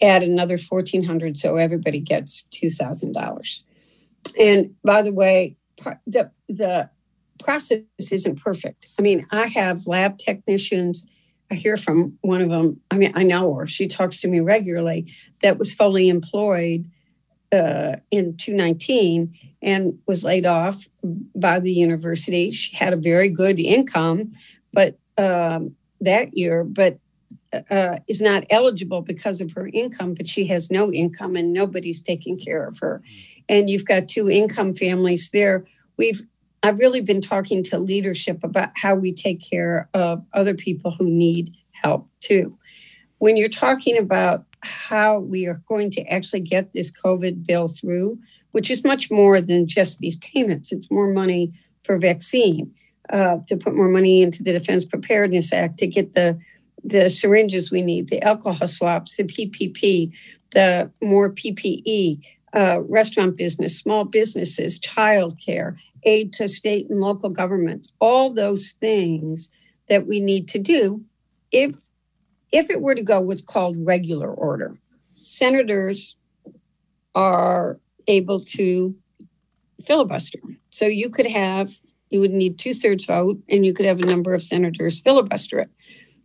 add 0.02 0.24
another 0.24 0.58
1400 0.58 1.38
so 1.38 1.56
everybody 1.56 2.02
gets 2.02 2.44
$2,000. 2.52 3.64
And 4.40 4.76
by 4.84 5.02
the 5.02 5.14
way, 5.14 5.56
the, 6.06 6.32
the 6.50 6.90
process 7.40 7.82
isn't 8.00 8.42
perfect. 8.42 8.88
I 9.00 9.02
mean, 9.02 9.26
I 9.32 9.48
have 9.48 9.88
lab 9.88 10.18
technicians. 10.18 11.08
I 11.50 11.56
hear 11.56 11.78
from 11.78 12.18
one 12.22 12.42
of 12.42 12.50
them. 12.50 12.80
I 12.92 12.98
mean, 12.98 13.12
I 13.16 13.24
know 13.24 13.54
her. 13.56 13.68
She 13.68 13.88
talks 13.88 14.22
to 14.22 14.28
me 14.28 14.40
regularly. 14.40 15.14
That 15.42 15.58
was 15.58 15.74
fully 15.74 16.10
employed 16.10 16.90
uh, 17.52 17.98
in 18.10 18.38
219 18.38 19.34
and 19.62 20.00
was 20.08 20.24
laid 20.24 20.46
off 20.46 20.88
by 21.36 21.60
the 21.60 21.72
university. 21.72 22.52
She 22.52 22.76
had 22.76 22.94
a 22.94 22.98
very 22.98 23.30
good 23.30 23.60
income, 23.60 24.34
but 24.74 24.98
um, 25.18 25.76
that 26.00 26.38
year, 26.38 26.64
but 26.64 27.00
uh, 27.70 28.00
is 28.08 28.22
not 28.22 28.46
eligible 28.50 29.02
because 29.02 29.42
of 29.42 29.52
her 29.54 29.70
income. 29.74 30.14
But 30.14 30.28
she 30.28 30.46
has 30.48 30.72
no 30.72 30.92
income, 30.92 31.36
and 31.36 31.54
nobody's 31.54 32.02
taking 32.02 32.40
care 32.40 32.66
of 32.66 32.80
her. 32.80 33.02
And 33.50 33.70
you've 33.70 33.86
got 33.86 34.08
two 34.08 34.30
income 34.30 34.76
families 34.76 35.30
there. 35.32 35.66
We've 35.98 36.22
I've 36.64 36.80
really 36.80 37.02
been 37.02 37.22
talking 37.22 37.64
to 37.66 37.80
leadership 37.80 38.44
about 38.44 38.70
how 38.76 38.96
we 38.96 39.14
take 39.14 39.42
care 39.48 39.90
of 39.94 40.24
other 40.34 40.54
people 40.54 40.92
who 40.92 41.10
need 41.10 41.56
help 41.72 42.08
too. 42.20 42.58
When 43.18 43.36
you're 43.36 43.50
talking 43.50 43.98
about 43.98 44.46
how 44.62 45.20
we 45.20 45.48
are 45.48 45.62
going 45.68 45.90
to 45.92 46.02
actually 46.06 46.42
get 46.42 46.72
this 46.72 46.92
COVID 46.92 47.46
bill 47.46 47.68
through, 47.68 48.20
which 48.52 48.70
is 48.70 48.84
much 48.84 49.10
more 49.12 49.42
than 49.42 49.68
just 49.68 50.00
these 50.00 50.18
payments. 50.18 50.72
It's 50.72 50.92
more 50.92 51.12
money 51.12 51.52
for 51.84 51.98
vaccine, 51.98 52.74
uh, 53.10 53.40
to 53.48 53.58
put 53.58 53.76
more 53.76 53.90
money 53.90 54.22
into 54.22 54.44
the 54.44 54.52
Defense 54.52 54.86
Preparedness 54.86 55.54
Act, 55.54 55.78
to 55.80 55.88
get 55.88 56.14
the 56.14 56.40
the 56.84 57.12
syringes 57.12 57.70
we 57.70 57.84
need, 57.84 58.10
the 58.10 58.22
alcohol 58.24 58.68
swabs, 58.68 59.16
the 59.16 59.24
PPP, 59.24 60.12
the 60.50 60.92
more 61.00 61.32
PPE, 61.32 62.20
uh, 62.54 62.82
restaurant 62.90 63.38
business, 63.38 63.78
small 63.78 64.04
businesses, 64.04 64.80
childcare, 64.80 65.76
aid 66.04 66.34
to 66.34 66.48
state 66.48 66.90
and 66.90 67.00
local 67.00 67.30
governments, 67.30 67.94
all 68.00 68.34
those 68.34 68.72
things 68.72 69.52
that 69.90 70.08
we 70.08 70.20
need 70.20 70.48
to 70.48 70.58
do 70.58 71.04
if 71.52 71.76
if 72.52 72.70
it 72.70 72.82
were 72.82 72.96
to 72.96 73.04
go 73.04 73.22
what's 73.22 73.42
called 73.42 73.78
regular 73.86 74.30
order, 74.30 74.76
senators 75.16 76.18
are 77.16 77.78
able 78.08 78.40
to 78.40 78.96
filibuster. 79.86 80.40
So 80.70 80.86
you 80.86 81.10
could 81.10 81.28
have, 81.28 81.70
you 82.10 82.20
would 82.20 82.32
need 82.32 82.60
two 82.60 82.74
thirds 82.74 83.06
vote, 83.06 83.38
and 83.50 83.66
you 83.66 83.74
could 83.74 83.86
have 83.86 84.00
a 84.00 84.06
number 84.06 84.34
of 84.34 84.44
senators 84.44 85.02
filibuster 85.02 85.60
it. 85.60 85.70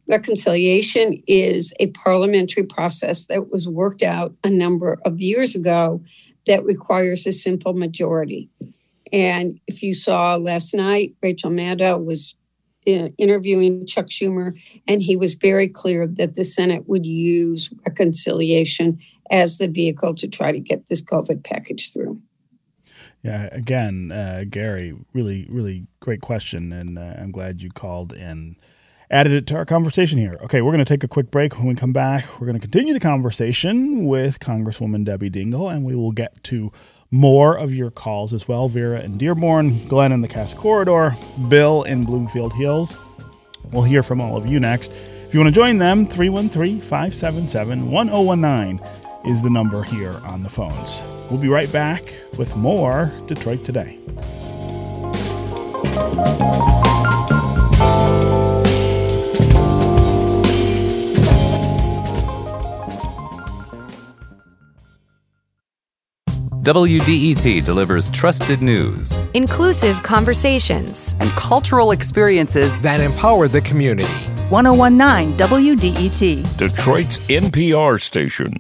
Reconciliation 0.09 1.23
is 1.27 1.75
a 1.81 1.89
parliamentary 1.89 2.63
process 2.63 3.27
that 3.27 3.51
was 3.51 3.69
worked 3.69 4.03
out 4.03 4.35
a 4.45 4.51
number 4.51 4.99
of 5.05 5.21
years 5.21 5.57
ago 5.57 6.01
that 6.47 6.65
requires 6.65 7.27
a 7.27 7.33
simple 7.33 7.73
majority. 7.73 8.49
And 9.13 9.61
if 9.67 9.83
you 9.83 9.95
saw 9.95 10.37
last 10.37 10.75
night, 10.75 11.15
Rachel 11.23 11.51
Maddow 11.51 12.05
was 12.05 12.37
uh, 12.87 13.09
interviewing 13.19 13.85
Chuck 13.87 14.07
Schumer, 14.07 14.57
and 14.87 15.03
he 15.03 15.17
was 15.17 15.35
very 15.35 15.67
clear 15.67 16.07
that 16.07 16.37
the 16.37 16.45
Senate 16.45 16.89
would 16.89 17.05
use 17.05 17.71
reconciliation 17.85 18.99
as 19.31 19.59
the 19.59 19.69
vehicle 19.69 20.15
to 20.17 20.29
try 20.29 20.53
to 20.53 20.61
get 20.61 20.87
this 20.87 21.05
COVID 21.05 21.45
package 21.45 21.93
through. 21.93 22.21
Yeah, 23.23 23.49
again, 23.51 24.13
uh, 24.13 24.45
Gary, 24.49 24.95
really, 25.13 25.47
really 25.51 25.87
great 26.01 26.21
question, 26.21 26.73
and 26.73 26.99
uh, 26.99 27.15
I'm 27.19 27.33
glad 27.33 27.61
you 27.61 27.71
called 27.71 28.13
and 28.13 28.57
added 29.11 29.33
it 29.33 29.47
to 29.49 29.57
our 29.57 29.65
conversation 29.65 30.19
here. 30.19 30.39
Okay, 30.43 30.63
we're 30.63 30.73
going 30.73 30.85
to 30.85 30.89
take 30.89 31.03
a 31.03 31.09
quick 31.09 31.31
break. 31.31 31.59
When 31.59 31.67
we 31.67 31.75
come 31.75 31.93
back, 31.93 32.41
we're 32.41 32.47
going 32.47 32.59
to 32.59 32.61
continue 32.61 32.93
the 32.93 33.01
conversation 33.01 34.07
with 34.07 34.39
Congresswoman 34.39 35.05
Debbie 35.05 35.31
Dingell, 35.31 35.73
and 35.73 35.85
we 35.85 35.97
will 35.97 36.13
get 36.13 36.43
to 36.45 36.71
more 37.11 37.57
of 37.57 37.75
your 37.75 37.91
calls 37.91 38.33
as 38.33 38.47
well. 38.47 38.69
Vera 38.69 39.01
in 39.01 39.19
Dearborn, 39.19 39.87
Glenn 39.89 40.13
in 40.13 40.21
the 40.21 40.29
Cass 40.29 40.53
Corridor, 40.55 41.17
Bill 41.49 41.83
in 41.83 42.05
Bloomfield 42.05 42.53
Hills. 42.55 42.97
We'll 43.73 43.83
hear 43.83 44.03
from 44.03 44.21
all 44.21 44.37
of 44.37 44.47
you 44.47 44.61
next. 44.61 44.93
If 44.93 45.35
you 45.35 45.41
want 45.41 45.53
to 45.53 45.61
join 45.61 45.79
them, 45.79 46.07
313 46.07 46.79
577 46.81 47.91
1019 47.91 48.81
is 49.27 49.43
the 49.43 49.51
number 49.51 49.83
here 49.83 50.21
on 50.25 50.43
the 50.43 50.49
phones. 50.49 51.03
We'll 51.31 51.41
be 51.41 51.49
right 51.49 51.71
back 51.73 52.15
with 52.39 52.55
more 52.57 53.13
Detroit 53.27 53.65
Today. 53.65 53.99
WDET 66.67 67.63
delivers 67.65 68.11
trusted 68.11 68.61
news, 68.61 69.17
inclusive 69.35 70.03
conversations, 70.03 71.15
and 71.21 71.31
cultural 71.31 71.93
experiences 71.93 72.77
that 72.81 73.01
empower 73.01 73.47
the 73.47 73.61
community. 73.61 74.11
1019 74.51 75.37
WDET, 75.39 76.57
Detroit's 76.57 77.29
NPR 77.29 78.01
station. 78.01 78.59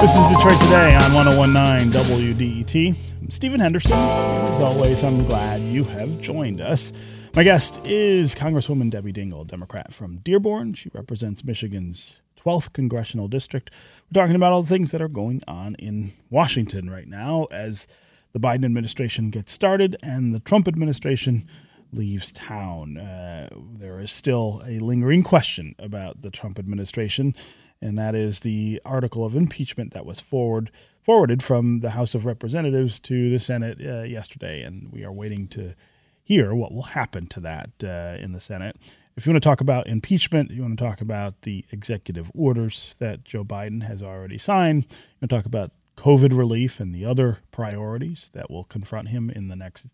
This 0.00 0.16
is 0.16 0.26
Detroit 0.28 0.58
Today 0.62 0.96
on 0.96 1.12
1019 1.12 1.92
WDET. 1.92 2.96
I'm 3.20 3.30
Stephen 3.30 3.60
Henderson. 3.60 3.92
As 3.92 4.60
always, 4.62 5.04
I'm 5.04 5.26
glad 5.26 5.60
you 5.60 5.84
have 5.84 6.22
joined 6.22 6.62
us. 6.62 6.90
My 7.34 7.44
guest 7.44 7.78
is 7.84 8.34
Congresswoman 8.34 8.88
Debbie 8.88 9.12
Dingell, 9.12 9.46
Democrat 9.46 9.92
from 9.92 10.16
Dearborn. 10.20 10.72
She 10.72 10.88
represents 10.94 11.44
Michigan's 11.44 12.22
12th 12.42 12.72
congressional 12.72 13.28
district. 13.28 13.70
We're 14.10 14.22
talking 14.22 14.36
about 14.36 14.52
all 14.52 14.62
the 14.62 14.70
things 14.70 14.90
that 14.92 15.02
are 15.02 15.08
going 15.08 15.42
on 15.46 15.74
in 15.74 16.12
Washington 16.30 16.88
right 16.88 17.06
now 17.06 17.44
as 17.50 17.86
the 18.32 18.40
Biden 18.40 18.64
administration 18.64 19.28
gets 19.28 19.52
started 19.52 19.98
and 20.02 20.34
the 20.34 20.40
Trump 20.40 20.66
administration 20.66 21.46
leaves 21.92 22.32
town. 22.32 22.96
Uh, 22.96 23.50
there 23.78 24.00
is 24.00 24.10
still 24.10 24.62
a 24.66 24.78
lingering 24.78 25.22
question 25.22 25.74
about 25.78 26.22
the 26.22 26.30
Trump 26.30 26.58
administration, 26.58 27.34
and 27.82 27.96
that 27.96 28.14
is 28.14 28.40
the 28.40 28.80
article 28.84 29.24
of 29.24 29.34
impeachment 29.34 29.92
that 29.94 30.06
was 30.06 30.20
forward 30.20 30.70
forwarded 31.02 31.42
from 31.42 31.80
the 31.80 31.90
House 31.90 32.14
of 32.14 32.26
Representatives 32.26 33.00
to 33.00 33.30
the 33.30 33.38
Senate 33.38 33.78
uh, 33.80 34.02
yesterday, 34.02 34.62
and 34.62 34.92
we 34.92 35.04
are 35.04 35.12
waiting 35.12 35.48
to 35.48 35.74
hear 36.22 36.54
what 36.54 36.72
will 36.72 36.82
happen 36.82 37.26
to 37.26 37.40
that 37.40 37.70
uh, 37.82 38.22
in 38.22 38.32
the 38.32 38.40
Senate. 38.40 38.76
If 39.16 39.26
you 39.26 39.32
want 39.32 39.42
to 39.42 39.48
talk 39.48 39.60
about 39.60 39.86
impeachment, 39.86 40.50
you 40.50 40.62
want 40.62 40.78
to 40.78 40.84
talk 40.84 41.00
about 41.00 41.42
the 41.42 41.64
executive 41.72 42.30
orders 42.34 42.94
that 42.98 43.24
Joe 43.24 43.44
Biden 43.44 43.82
has 43.82 44.02
already 44.02 44.38
signed, 44.38 44.86
you 44.90 44.96
want 45.22 45.30
to 45.30 45.36
talk 45.36 45.46
about 45.46 45.72
COVID 45.96 46.36
relief 46.36 46.80
and 46.80 46.94
the 46.94 47.04
other 47.04 47.38
priorities 47.50 48.30
that 48.32 48.50
will 48.50 48.64
confront 48.64 49.08
him 49.08 49.28
in 49.30 49.48
the 49.48 49.56
next 49.56 49.86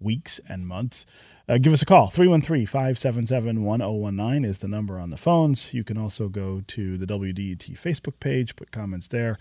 weeks 0.00 0.40
and 0.48 0.66
months, 0.66 1.06
uh, 1.48 1.58
give 1.58 1.72
us 1.72 1.82
a 1.82 1.86
call. 1.86 2.08
313 2.08 2.66
577 2.66 3.62
1019 3.62 4.44
is 4.44 4.58
the 4.58 4.68
number 4.68 4.98
on 4.98 5.10
the 5.10 5.16
phones. 5.16 5.72
You 5.74 5.84
can 5.84 5.98
also 5.98 6.28
go 6.28 6.62
to 6.68 6.96
the 6.96 7.06
WDET 7.06 7.78
Facebook 7.78 8.20
page, 8.20 8.56
put 8.56 8.70
comments 8.70 9.08
there, 9.08 9.38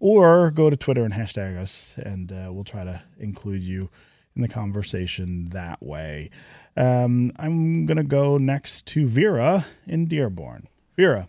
or 0.00 0.50
go 0.50 0.70
to 0.70 0.76
Twitter 0.76 1.04
and 1.04 1.14
hashtag 1.14 1.56
us, 1.56 1.94
and 1.98 2.32
uh, 2.32 2.48
we'll 2.50 2.64
try 2.64 2.84
to 2.84 3.02
include 3.18 3.62
you 3.62 3.90
in 4.34 4.42
the 4.42 4.48
conversation 4.48 5.46
that 5.46 5.82
way. 5.82 6.30
Um, 6.76 7.32
I'm 7.36 7.86
going 7.86 7.96
to 7.96 8.04
go 8.04 8.36
next 8.36 8.86
to 8.86 9.06
Vera 9.06 9.64
in 9.86 10.06
Dearborn. 10.06 10.68
Vera, 10.96 11.28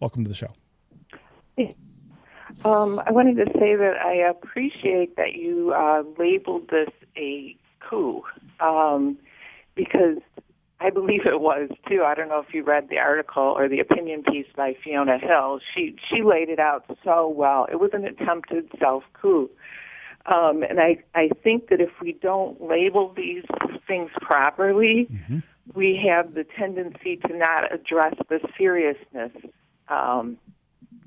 welcome 0.00 0.24
to 0.24 0.28
the 0.28 0.34
show. 0.34 0.54
Um, 2.64 3.00
I 3.04 3.10
wanted 3.10 3.36
to 3.36 3.46
say 3.58 3.74
that 3.74 3.96
I 4.00 4.14
appreciate 4.30 5.16
that 5.16 5.34
you 5.34 5.72
uh, 5.72 6.04
labeled 6.18 6.68
this 6.68 6.88
a 7.16 7.56
coup 7.88 8.22
um, 8.60 9.18
because 9.74 10.18
I 10.80 10.90
believe 10.90 11.20
it 11.24 11.40
was 11.40 11.70
too. 11.88 12.02
I 12.04 12.14
don't 12.14 12.28
know 12.28 12.44
if 12.46 12.52
you 12.52 12.62
read 12.62 12.88
the 12.88 12.98
article 12.98 13.42
or 13.42 13.68
the 13.68 13.80
opinion 13.80 14.22
piece 14.22 14.46
by 14.56 14.74
Fiona 14.82 15.18
Hill. 15.18 15.60
She 15.74 15.96
she 16.08 16.22
laid 16.22 16.48
it 16.48 16.58
out 16.58 16.84
so 17.04 17.28
well. 17.28 17.66
It 17.70 17.76
was 17.76 17.90
an 17.92 18.04
attempted 18.04 18.68
self 18.78 19.04
coup. 19.14 19.50
Um, 20.26 20.62
and 20.62 20.80
I, 20.80 21.02
I 21.14 21.28
think 21.42 21.68
that 21.68 21.80
if 21.80 21.90
we 22.00 22.12
don't 22.12 22.60
label 22.60 23.12
these 23.14 23.44
things 23.86 24.10
properly, 24.22 25.06
mm-hmm. 25.12 25.38
we 25.74 26.00
have 26.08 26.32
the 26.34 26.46
tendency 26.58 27.16
to 27.26 27.36
not 27.36 27.72
address 27.72 28.14
the 28.30 28.40
seriousness 28.56 29.32
um, 29.88 30.38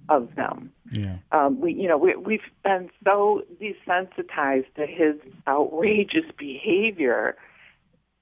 of 0.08 0.36
them. 0.36 0.72
Yeah. 0.92 1.18
Um, 1.32 1.60
we, 1.60 1.74
you 1.74 1.88
know, 1.88 1.98
we, 1.98 2.16
we've 2.16 2.40
been 2.64 2.90
so 3.04 3.44
desensitized 3.62 4.74
to 4.76 4.86
his 4.86 5.16
outrageous 5.48 6.26
behavior 6.38 7.36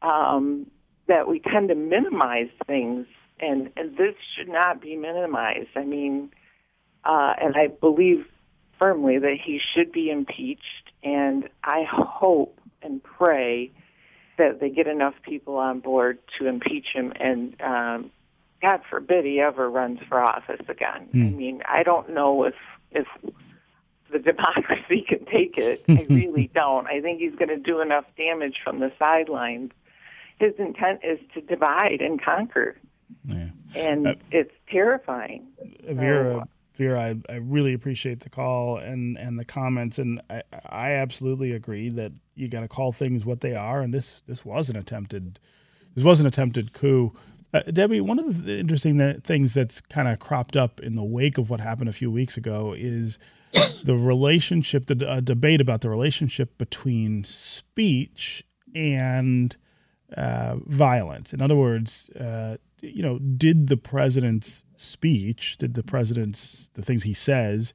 um, 0.02 0.68
that 1.08 1.28
we 1.28 1.40
tend 1.40 1.70
to 1.70 1.76
minimize 1.76 2.50
things, 2.66 3.06
and 3.40 3.70
and 3.76 3.98
this 3.98 4.16
should 4.36 4.50
not 4.50 4.82
be 4.82 4.96
minimized. 4.96 5.70
I 5.76 5.84
mean, 5.84 6.32
uh, 7.04 7.34
and 7.42 7.56
I 7.56 7.68
believe 7.68 8.26
firmly 8.80 9.20
that 9.20 9.38
he 9.44 9.60
should 9.74 9.92
be 9.92 10.10
impeached, 10.10 10.92
and 11.04 11.48
I 11.64 11.86
hope 11.88 12.60
and 12.82 13.02
pray 13.04 13.72
that 14.38 14.60
they 14.60 14.70
get 14.70 14.88
enough 14.88 15.16
people 15.24 15.58
on 15.58 15.80
board 15.80 16.20
to 16.38 16.48
impeach 16.48 16.88
him, 16.94 17.14
and 17.20 17.56
um, 17.62 18.12
God 18.62 18.82
forbid 18.90 19.26
he 19.26 19.40
ever 19.40 19.70
runs 19.70 20.00
for 20.08 20.20
office 20.20 20.66
again. 20.68 21.10
Mm. 21.14 21.28
I 21.28 21.30
mean, 21.36 21.62
I 21.68 21.84
don't 21.84 22.10
know 22.10 22.44
if 22.44 22.56
if 22.92 23.08
the 24.12 24.20
democracy 24.20 25.02
can 25.08 25.26
take 25.26 25.58
it. 25.58 25.84
I 25.88 26.06
really 26.10 26.50
don't. 26.54 26.88
I 26.88 27.02
think 27.02 27.20
he's 27.20 27.36
going 27.36 27.50
to 27.50 27.58
do 27.58 27.82
enough 27.82 28.06
damage 28.18 28.60
from 28.64 28.80
the 28.80 28.92
sidelines. 28.98 29.72
His 30.40 30.54
intent 30.58 31.02
is 31.04 31.20
to 31.34 31.42
divide 31.42 32.02
and 32.02 32.22
conquer. 32.22 32.78
Yeah. 33.28 33.50
And 33.76 34.08
uh, 34.08 34.16
it's 34.32 34.54
terrifying. 34.70 35.48
Vera, 35.88 36.34
so, 36.34 36.44
Vera, 36.76 37.00
I, 37.02 37.34
I 37.34 37.36
really 37.38 37.74
appreciate 37.74 38.22
the 38.22 38.30
call 38.30 38.78
and, 38.78 39.18
and 39.18 39.40
the 39.40 39.46
comments, 39.46 39.98
and 39.98 40.22
I, 40.30 40.44
I 40.68 40.92
absolutely 40.92 41.52
agree 41.52 41.90
that 41.90 42.12
you 42.36 42.48
got 42.48 42.62
to 42.62 42.68
call 42.68 42.92
things 42.92 43.26
what 43.26 43.42
they 43.42 43.56
are. 43.56 43.82
And 43.82 43.94
this 43.94 44.24
this 44.28 44.44
was 44.44 44.70
an 44.70 44.76
attempted 44.76 45.40
this 45.96 46.04
was 46.04 46.20
an 46.20 46.28
attempted 46.28 46.74
coup. 46.74 47.14
Uh, 47.56 47.62
Debbie, 47.72 48.02
one 48.02 48.20
of 48.20 48.44
the 48.44 48.60
interesting 48.60 48.98
that, 48.98 49.24
things 49.24 49.54
that's 49.54 49.80
kind 49.80 50.10
of 50.10 50.20
cropped 50.20 50.58
up 50.58 50.82
in 50.82 50.96
the 50.96 51.04
wake 51.06 51.38
of 51.38 51.50
what 51.50 51.62
happened 51.62 51.88
a 51.88 51.94
few 51.94 52.12
weeks 52.12 52.36
ago 52.36 52.76
is 52.78 53.18
the 53.82 53.96
relationship, 53.96 54.88
the 54.88 55.10
uh, 55.10 55.22
debate 55.22 55.62
about 55.62 55.80
the 55.80 55.90
relationship 55.90 56.58
between 56.58 57.24
speech 57.24 58.44
and 58.76 59.56
uh, 60.18 60.58
violence. 60.66 61.34
In 61.34 61.42
other 61.42 61.56
words, 61.56 62.10
uh, 62.10 62.58
you 62.82 63.02
know, 63.02 63.20
did 63.20 63.70
the 63.70 63.78
president's 63.78 64.66
speech, 64.76 65.56
did 65.58 65.76
the 65.76 65.84
president's 65.84 66.70
the 66.74 66.82
things 66.82 67.04
he 67.04 67.14
says 67.14 67.74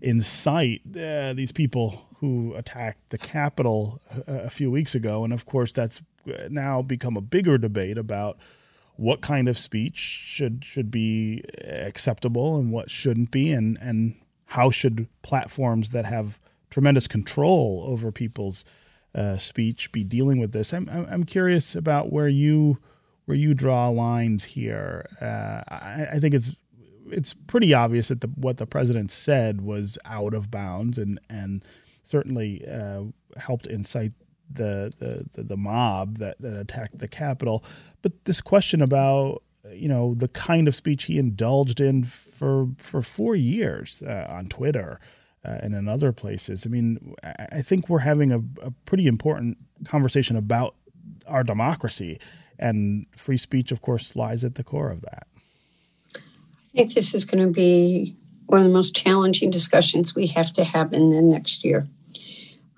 incite 0.00 0.82
uh, 0.96 1.32
these 1.32 1.50
people 1.50 2.06
who 2.18 2.54
attacked 2.54 3.10
the 3.10 3.18
Capitol 3.18 4.00
a, 4.28 4.42
a 4.44 4.50
few 4.50 4.70
weeks 4.70 4.94
ago? 4.94 5.24
And 5.24 5.32
of 5.32 5.44
course, 5.44 5.72
that's 5.72 6.02
now 6.48 6.82
become 6.82 7.16
a 7.16 7.20
bigger 7.20 7.58
debate 7.58 7.98
about 7.98 8.38
what 8.98 9.20
kind 9.20 9.48
of 9.48 9.56
speech 9.56 9.96
should 9.96 10.64
should 10.64 10.90
be 10.90 11.44
acceptable 11.62 12.58
and 12.58 12.72
what 12.72 12.90
shouldn't 12.90 13.30
be, 13.30 13.52
and 13.52 13.78
and 13.80 14.16
how 14.46 14.70
should 14.70 15.06
platforms 15.22 15.90
that 15.90 16.04
have 16.04 16.40
tremendous 16.68 17.06
control 17.06 17.84
over 17.86 18.10
people's 18.10 18.64
uh, 19.14 19.38
speech 19.38 19.92
be 19.92 20.02
dealing 20.02 20.40
with 20.40 20.50
this? 20.50 20.74
I'm 20.74 20.88
I'm 20.88 21.22
curious 21.22 21.76
about 21.76 22.12
where 22.12 22.26
you 22.26 22.78
where 23.26 23.36
you 23.36 23.54
draw 23.54 23.88
lines 23.88 24.42
here. 24.42 25.06
Uh, 25.20 25.62
I, 25.68 26.08
I, 26.14 26.18
think 26.18 26.34
it's 26.34 26.56
it's 27.08 27.34
pretty 27.34 27.72
obvious 27.72 28.08
that 28.08 28.20
the, 28.20 28.28
what 28.28 28.56
the 28.56 28.66
president 28.66 29.12
said 29.12 29.60
was 29.60 29.96
out 30.06 30.34
of 30.34 30.50
bounds 30.50 30.98
and 30.98 31.20
and 31.30 31.62
certainly 32.02 32.66
uh, 32.66 33.04
helped 33.36 33.68
incite 33.68 34.12
the, 34.50 35.26
the 35.34 35.42
the 35.42 35.56
mob 35.56 36.18
that, 36.18 36.40
that 36.40 36.58
attacked 36.58 36.98
the 36.98 37.08
Capitol. 37.08 37.64
But 38.02 38.24
this 38.24 38.40
question 38.40 38.82
about 38.82 39.42
you 39.72 39.88
know 39.88 40.14
the 40.14 40.28
kind 40.28 40.68
of 40.68 40.74
speech 40.74 41.04
he 41.04 41.18
indulged 41.18 41.80
in 41.80 42.04
for 42.04 42.68
for 42.78 43.02
four 43.02 43.36
years 43.36 44.02
uh, 44.02 44.26
on 44.28 44.46
Twitter 44.46 45.00
uh, 45.44 45.58
and 45.62 45.74
in 45.74 45.88
other 45.88 46.12
places. 46.12 46.66
I 46.66 46.68
mean, 46.68 47.14
I 47.52 47.62
think 47.62 47.88
we're 47.88 48.00
having 48.00 48.32
a, 48.32 48.38
a 48.62 48.70
pretty 48.84 49.06
important 49.06 49.58
conversation 49.84 50.36
about 50.36 50.74
our 51.26 51.44
democracy, 51.44 52.18
and 52.58 53.06
free 53.16 53.36
speech, 53.36 53.70
of 53.70 53.82
course, 53.82 54.16
lies 54.16 54.44
at 54.44 54.54
the 54.54 54.64
core 54.64 54.90
of 54.90 55.02
that. 55.02 55.26
I 56.16 56.82
think 56.82 56.94
this 56.94 57.14
is 57.14 57.24
going 57.24 57.44
to 57.44 57.52
be 57.52 58.16
one 58.46 58.60
of 58.60 58.66
the 58.66 58.72
most 58.72 58.94
challenging 58.94 59.50
discussions 59.50 60.14
we 60.14 60.28
have 60.28 60.52
to 60.54 60.64
have 60.64 60.92
in 60.92 61.10
the 61.10 61.20
next 61.20 61.64
year. 61.64 61.86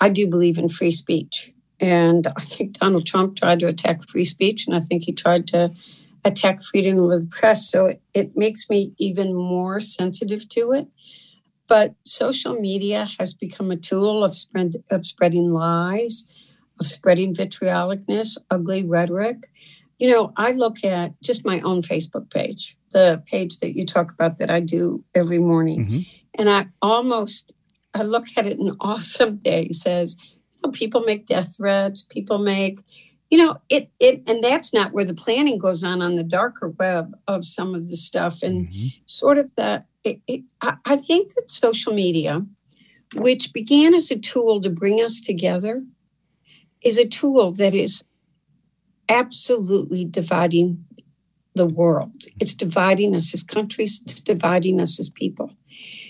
I 0.00 0.08
do 0.08 0.26
believe 0.26 0.58
in 0.58 0.68
free 0.68 0.90
speech. 0.90 1.52
And 1.80 2.26
I 2.36 2.40
think 2.40 2.74
Donald 2.74 3.06
Trump 3.06 3.36
tried 3.36 3.60
to 3.60 3.66
attack 3.66 4.06
free 4.08 4.24
speech, 4.24 4.66
and 4.66 4.76
I 4.76 4.80
think 4.80 5.02
he 5.02 5.12
tried 5.12 5.46
to 5.48 5.72
attack 6.24 6.62
freedom 6.62 6.98
of 7.10 7.22
the 7.22 7.26
press. 7.26 7.70
So 7.70 7.86
it, 7.86 8.02
it 8.12 8.36
makes 8.36 8.68
me 8.68 8.94
even 8.98 9.34
more 9.34 9.80
sensitive 9.80 10.48
to 10.50 10.72
it. 10.72 10.88
But 11.66 11.94
social 12.04 12.54
media 12.54 13.06
has 13.18 13.32
become 13.32 13.70
a 13.70 13.76
tool 13.76 14.24
of, 14.24 14.36
spread, 14.36 14.72
of 14.90 15.06
spreading 15.06 15.52
lies, 15.52 16.26
of 16.78 16.86
spreading 16.86 17.34
vitriolicness, 17.34 18.36
ugly 18.50 18.84
rhetoric. 18.84 19.44
You 19.98 20.10
know, 20.10 20.32
I 20.36 20.52
look 20.52 20.84
at 20.84 21.12
just 21.22 21.46
my 21.46 21.60
own 21.60 21.82
Facebook 21.82 22.30
page, 22.30 22.76
the 22.92 23.22
page 23.26 23.60
that 23.60 23.76
you 23.76 23.86
talk 23.86 24.12
about 24.12 24.38
that 24.38 24.50
I 24.50 24.60
do 24.60 25.04
every 25.14 25.38
morning, 25.38 25.86
mm-hmm. 25.86 26.00
and 26.34 26.50
I 26.50 26.66
almost 26.82 27.54
I 27.94 28.02
look 28.02 28.26
at 28.36 28.46
it 28.46 28.58
an 28.58 28.76
awesome 28.80 29.36
day 29.36 29.70
says, 29.70 30.16
know, 30.62 30.70
people 30.70 31.02
make 31.02 31.26
death 31.26 31.56
threats, 31.56 32.02
people 32.02 32.38
make, 32.38 32.80
you 33.30 33.38
know, 33.38 33.56
it 33.68 33.90
it 34.00 34.22
and 34.26 34.42
that's 34.42 34.72
not 34.72 34.92
where 34.92 35.04
the 35.04 35.14
planning 35.14 35.58
goes 35.58 35.84
on 35.84 36.02
on 36.02 36.16
the 36.16 36.24
darker 36.24 36.68
web 36.68 37.16
of 37.28 37.44
some 37.44 37.74
of 37.74 37.88
the 37.88 37.96
stuff 37.96 38.42
and 38.42 38.68
mm-hmm. 38.68 38.86
sort 39.06 39.38
of 39.38 39.50
the 39.56 39.84
it, 40.04 40.20
it, 40.26 40.42
I, 40.60 40.76
I 40.84 40.96
think 40.96 41.34
that 41.34 41.50
social 41.50 41.92
media, 41.92 42.44
which 43.16 43.52
began 43.52 43.94
as 43.94 44.10
a 44.10 44.18
tool 44.18 44.60
to 44.62 44.70
bring 44.70 45.00
us 45.00 45.20
together, 45.20 45.84
is 46.82 46.98
a 46.98 47.06
tool 47.06 47.50
that 47.52 47.74
is 47.74 48.04
absolutely 49.08 50.04
dividing 50.04 50.84
the 51.54 51.66
world. 51.66 52.24
It's 52.40 52.54
dividing 52.54 53.14
us 53.14 53.34
as 53.34 53.42
countries, 53.42 54.00
it's 54.04 54.20
dividing 54.20 54.80
us 54.80 54.98
as 54.98 55.10
people. 55.10 55.50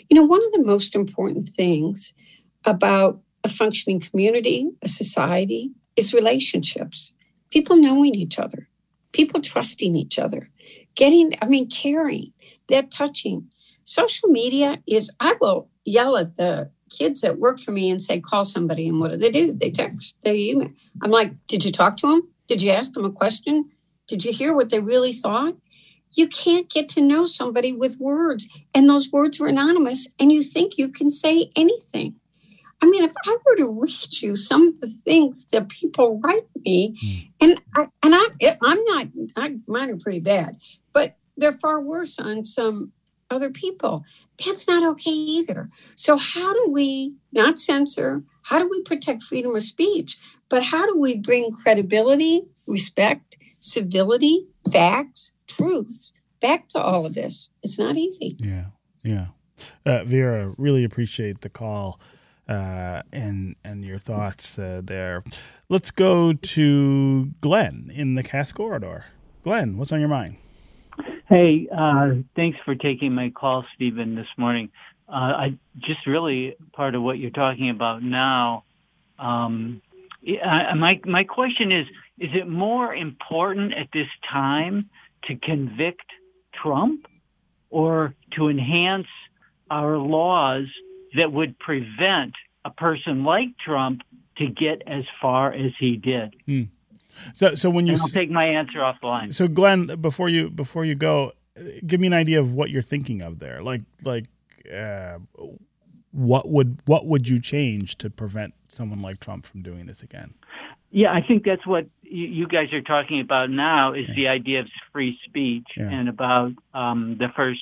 You 0.08 0.16
know, 0.16 0.24
one 0.24 0.44
of 0.44 0.52
the 0.52 0.62
most 0.62 0.94
important 0.94 1.48
things 1.48 2.14
about 2.64 3.20
a 3.44 3.48
functioning 3.48 4.00
community, 4.00 4.70
a 4.82 4.88
society, 4.88 5.72
is 5.96 6.14
relationships. 6.14 7.14
People 7.50 7.76
knowing 7.76 8.14
each 8.14 8.38
other, 8.38 8.68
people 9.12 9.40
trusting 9.40 9.94
each 9.94 10.18
other, 10.18 10.50
getting, 10.94 11.32
I 11.42 11.46
mean, 11.46 11.68
caring, 11.68 12.32
that 12.68 12.90
touching. 12.90 13.50
Social 13.84 14.28
media 14.28 14.82
is, 14.86 15.14
I 15.20 15.34
will 15.40 15.68
yell 15.84 16.16
at 16.16 16.36
the 16.36 16.70
kids 16.90 17.20
that 17.22 17.38
work 17.38 17.58
for 17.58 17.72
me 17.72 17.90
and 17.90 18.02
say, 18.02 18.20
call 18.20 18.44
somebody. 18.44 18.88
And 18.88 19.00
what 19.00 19.10
do 19.10 19.16
they 19.16 19.30
do? 19.30 19.52
They 19.52 19.70
text, 19.70 20.16
they 20.22 20.36
email. 20.36 20.70
I'm 21.02 21.10
like, 21.10 21.32
did 21.46 21.64
you 21.64 21.72
talk 21.72 21.96
to 21.98 22.08
them? 22.08 22.28
Did 22.46 22.62
you 22.62 22.70
ask 22.70 22.92
them 22.92 23.04
a 23.04 23.12
question? 23.12 23.68
Did 24.06 24.24
you 24.24 24.32
hear 24.32 24.54
what 24.54 24.70
they 24.70 24.80
really 24.80 25.12
thought? 25.12 25.56
you 26.14 26.26
can't 26.26 26.68
get 26.68 26.88
to 26.88 27.00
know 27.00 27.24
somebody 27.24 27.72
with 27.72 28.00
words 28.00 28.48
and 28.74 28.88
those 28.88 29.10
words 29.12 29.40
are 29.40 29.46
anonymous 29.46 30.08
and 30.18 30.32
you 30.32 30.42
think 30.42 30.76
you 30.76 30.88
can 30.88 31.10
say 31.10 31.50
anything 31.56 32.16
i 32.82 32.86
mean 32.86 33.04
if 33.04 33.12
i 33.26 33.36
were 33.46 33.56
to 33.56 33.68
read 33.68 34.22
you 34.22 34.34
some 34.34 34.68
of 34.68 34.80
the 34.80 34.88
things 34.88 35.46
that 35.46 35.68
people 35.68 36.20
write 36.22 36.46
me 36.64 36.96
mm. 37.04 37.30
and 37.40 37.60
I, 37.74 37.88
and 38.02 38.14
I, 38.14 38.56
i'm 38.62 38.84
not 38.84 39.06
I, 39.36 39.56
mine 39.66 39.90
are 39.90 39.96
pretty 39.96 40.20
bad 40.20 40.60
but 40.92 41.16
they're 41.36 41.52
far 41.52 41.80
worse 41.80 42.18
on 42.18 42.44
some 42.44 42.92
other 43.30 43.50
people 43.50 44.04
that's 44.44 44.66
not 44.66 44.88
okay 44.92 45.10
either 45.10 45.70
so 45.94 46.16
how 46.16 46.52
do 46.52 46.68
we 46.70 47.14
not 47.32 47.58
censor 47.58 48.22
how 48.42 48.58
do 48.58 48.68
we 48.68 48.82
protect 48.82 49.22
freedom 49.22 49.54
of 49.54 49.62
speech 49.62 50.18
but 50.48 50.64
how 50.64 50.86
do 50.86 50.98
we 50.98 51.16
bring 51.16 51.52
credibility 51.52 52.42
respect 52.66 53.36
civility 53.60 54.46
facts 54.72 55.32
truths 55.46 56.12
back 56.40 56.68
to 56.68 56.80
all 56.80 57.06
of 57.06 57.14
this. 57.14 57.50
It's 57.62 57.78
not 57.78 57.96
easy. 57.96 58.36
Yeah, 58.38 58.66
yeah. 59.02 59.26
Uh, 59.84 60.04
Vera, 60.04 60.54
really 60.56 60.84
appreciate 60.84 61.42
the 61.42 61.50
call 61.50 62.00
uh, 62.50 63.02
and 63.12 63.54
and 63.64 63.84
your 63.84 63.98
thoughts 63.98 64.58
uh, 64.58 64.80
there. 64.84 65.22
Let's 65.68 65.92
go 65.92 66.32
to 66.32 67.26
Glenn 67.40 67.90
in 67.94 68.16
the 68.16 68.22
Cass 68.24 68.50
corridor. 68.50 69.06
Glenn, 69.44 69.78
what's 69.78 69.92
on 69.92 70.00
your 70.00 70.08
mind? 70.08 70.36
Hey, 71.28 71.68
uh, 71.74 72.14
thanks 72.34 72.58
for 72.64 72.74
taking 72.74 73.14
my 73.14 73.30
call, 73.30 73.64
Stephen, 73.74 74.16
this 74.16 74.26
morning. 74.36 74.70
Uh, 75.08 75.12
I 75.12 75.58
just 75.78 76.06
really 76.06 76.56
part 76.72 76.96
of 76.96 77.02
what 77.02 77.18
you're 77.18 77.30
talking 77.30 77.70
about 77.70 78.02
now. 78.02 78.64
Um, 79.18 79.80
I, 80.44 80.74
my 80.74 81.00
my 81.04 81.22
question 81.22 81.70
is: 81.70 81.86
Is 82.18 82.30
it 82.34 82.48
more 82.48 82.92
important 82.92 83.74
at 83.74 83.88
this 83.92 84.08
time 84.28 84.90
to 85.26 85.36
convict 85.36 86.06
Trump 86.52 87.06
or 87.70 88.14
to 88.32 88.48
enhance 88.48 89.06
our 89.70 89.96
laws 89.96 90.66
that 91.14 91.32
would 91.32 91.58
prevent 91.58 92.34
a 92.64 92.70
person 92.70 93.24
like 93.24 93.56
Trump 93.58 94.02
to 94.36 94.46
get 94.46 94.82
as 94.86 95.04
far 95.20 95.52
as 95.52 95.72
he 95.78 95.96
did. 95.96 96.34
Hmm. 96.46 96.62
So, 97.34 97.54
so 97.54 97.70
when 97.70 97.86
you 97.86 97.94
and 97.94 98.02
I'll 98.02 98.08
take 98.08 98.30
my 98.30 98.44
answer 98.44 98.78
offline. 98.78 99.34
So, 99.34 99.48
Glenn, 99.48 99.86
before 100.00 100.28
you 100.28 100.50
before 100.50 100.84
you 100.84 100.94
go, 100.94 101.32
give 101.86 102.00
me 102.00 102.06
an 102.06 102.12
idea 102.12 102.40
of 102.40 102.54
what 102.54 102.70
you're 102.70 102.82
thinking 102.82 103.20
of 103.20 103.38
there. 103.38 103.62
Like, 103.62 103.82
like, 104.04 104.26
uh, 104.72 105.18
what 106.12 106.48
would 106.48 106.78
what 106.86 107.06
would 107.06 107.28
you 107.28 107.40
change 107.40 107.98
to 107.98 108.10
prevent 108.10 108.54
someone 108.68 109.02
like 109.02 109.20
Trump 109.20 109.46
from 109.46 109.62
doing 109.62 109.86
this 109.86 110.02
again? 110.02 110.34
Yeah, 110.90 111.12
I 111.12 111.20
think 111.20 111.44
that's 111.44 111.66
what 111.66 111.86
you 112.02 112.48
guys 112.48 112.72
are 112.72 112.82
talking 112.82 113.20
about 113.20 113.50
now 113.50 113.92
is 113.92 114.08
yeah. 114.08 114.14
the 114.14 114.28
idea 114.28 114.60
of 114.60 114.68
free 114.92 115.18
speech 115.24 115.66
yeah. 115.76 115.88
and 115.88 116.08
about 116.08 116.52
um, 116.74 117.16
the 117.18 117.28
First 117.36 117.60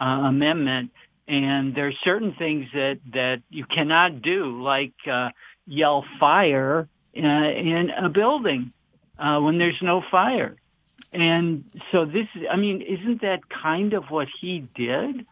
uh, 0.00 0.22
Amendment. 0.24 0.90
And 1.30 1.76
there 1.76 1.86
are 1.86 1.98
certain 2.02 2.34
things 2.34 2.66
that, 2.74 2.98
that 3.12 3.42
you 3.50 3.64
cannot 3.64 4.20
do, 4.20 4.60
like 4.60 4.94
uh, 5.08 5.30
yell 5.64 6.04
fire 6.18 6.88
uh, 7.16 7.20
in 7.20 7.90
a 7.90 8.08
building 8.08 8.72
uh, 9.16 9.38
when 9.38 9.56
there's 9.56 9.80
no 9.80 10.02
fire. 10.10 10.56
And 11.12 11.64
so 11.92 12.04
this, 12.04 12.26
I 12.50 12.56
mean, 12.56 12.82
isn't 12.82 13.22
that 13.22 13.48
kind 13.48 13.94
of 13.94 14.10
what 14.10 14.26
he 14.40 14.66
did 14.74 15.24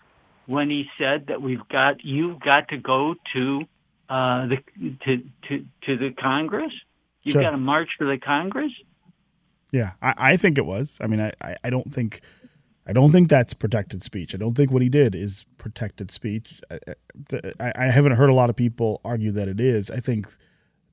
when 0.46 0.70
he 0.70 0.88
said 0.98 1.26
that 1.26 1.42
we've 1.42 1.66
got, 1.68 2.04
you've 2.04 2.38
got 2.38 2.68
to 2.68 2.76
go 2.76 3.16
to 3.32 3.64
uh, 4.08 4.46
the 4.46 4.58
to 5.04 5.22
to 5.48 5.66
to 5.82 5.96
the 5.96 6.11
Congress? 6.12 6.74
You've 7.22 7.34
sure. 7.34 7.42
got 7.42 7.50
to 7.50 7.58
march 7.58 7.90
for 7.98 8.06
the 8.06 8.18
Congress. 8.18 8.72
Yeah, 9.72 9.92
I, 10.00 10.14
I 10.16 10.37
think 10.37 10.58
it 10.58 10.64
was. 10.64 10.96
I 11.00 11.08
mean, 11.08 11.20
I, 11.20 11.32
I 11.64 11.70
don't 11.70 11.92
think 11.92 12.20
I 12.88 12.92
don't 12.92 13.12
think 13.12 13.29
that's 13.29 13.53
protected 13.53 14.03
speech. 14.03 14.35
I 14.35 14.38
don't 14.38 14.55
think 14.55 14.70
what 14.70 14.81
he 14.81 14.88
did 14.88 15.14
is 15.14 15.44
protected 15.59 16.11
speech. 16.11 16.61
I, 16.70 16.79
I, 17.61 17.72
I 17.77 17.85
haven't 17.90 18.12
heard 18.12 18.31
a 18.31 18.35
lot 18.35 18.48
of 18.48 18.57
people 18.57 19.03
argue 19.05 19.31
that 19.33 19.46
it 19.46 19.61
is. 19.61 19.90
I 19.90 20.01
think 20.01 20.27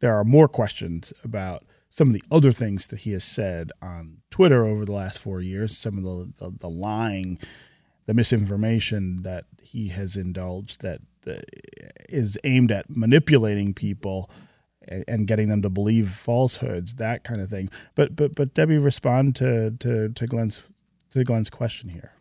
there 0.02 0.14
are 0.14 0.26
more 0.26 0.50
questions 0.50 1.14
about 1.24 1.64
some 1.90 2.10
of 2.10 2.14
the 2.14 2.24
other 2.30 2.52
things 2.52 2.88
that 2.88 3.00
he 3.00 3.14
has 3.14 3.24
said 3.24 3.72
on 3.82 4.18
Twitter 4.30 4.66
over 4.66 4.84
the 4.84 4.92
last 4.92 5.20
four 5.20 5.40
years, 5.40 5.78
some 5.78 5.98
of 5.98 6.04
the, 6.04 6.34
the, 6.38 6.58
the 6.60 6.70
lying, 6.70 7.40
the 8.06 8.14
misinformation 8.14 9.24
that 9.24 9.46
he 9.64 9.88
has 9.88 10.18
indulged 10.18 10.82
that 10.82 11.00
uh, 11.26 11.36
is 12.10 12.38
aimed 12.44 12.72
at 12.72 12.90
manipulating 12.90 13.74
people 13.74 14.30
and 15.08 15.26
getting 15.26 15.48
them 15.48 15.62
to 15.62 15.70
believe 15.70 16.12
falsehoods, 16.12 16.96
that 16.96 17.24
kind 17.24 17.42
of 17.42 17.50
thing. 17.50 17.70
But 17.96 18.16
but 18.16 18.36
but 18.36 18.54
Debbie, 18.54 18.78
respond 18.78 19.36
to 19.38 19.72
to, 19.80 20.10
to 20.10 20.28
Glenn's 20.28 20.62
to 21.20 21.26
Glenn's 21.26 21.50
question 21.50 21.90
here. 21.90 22.12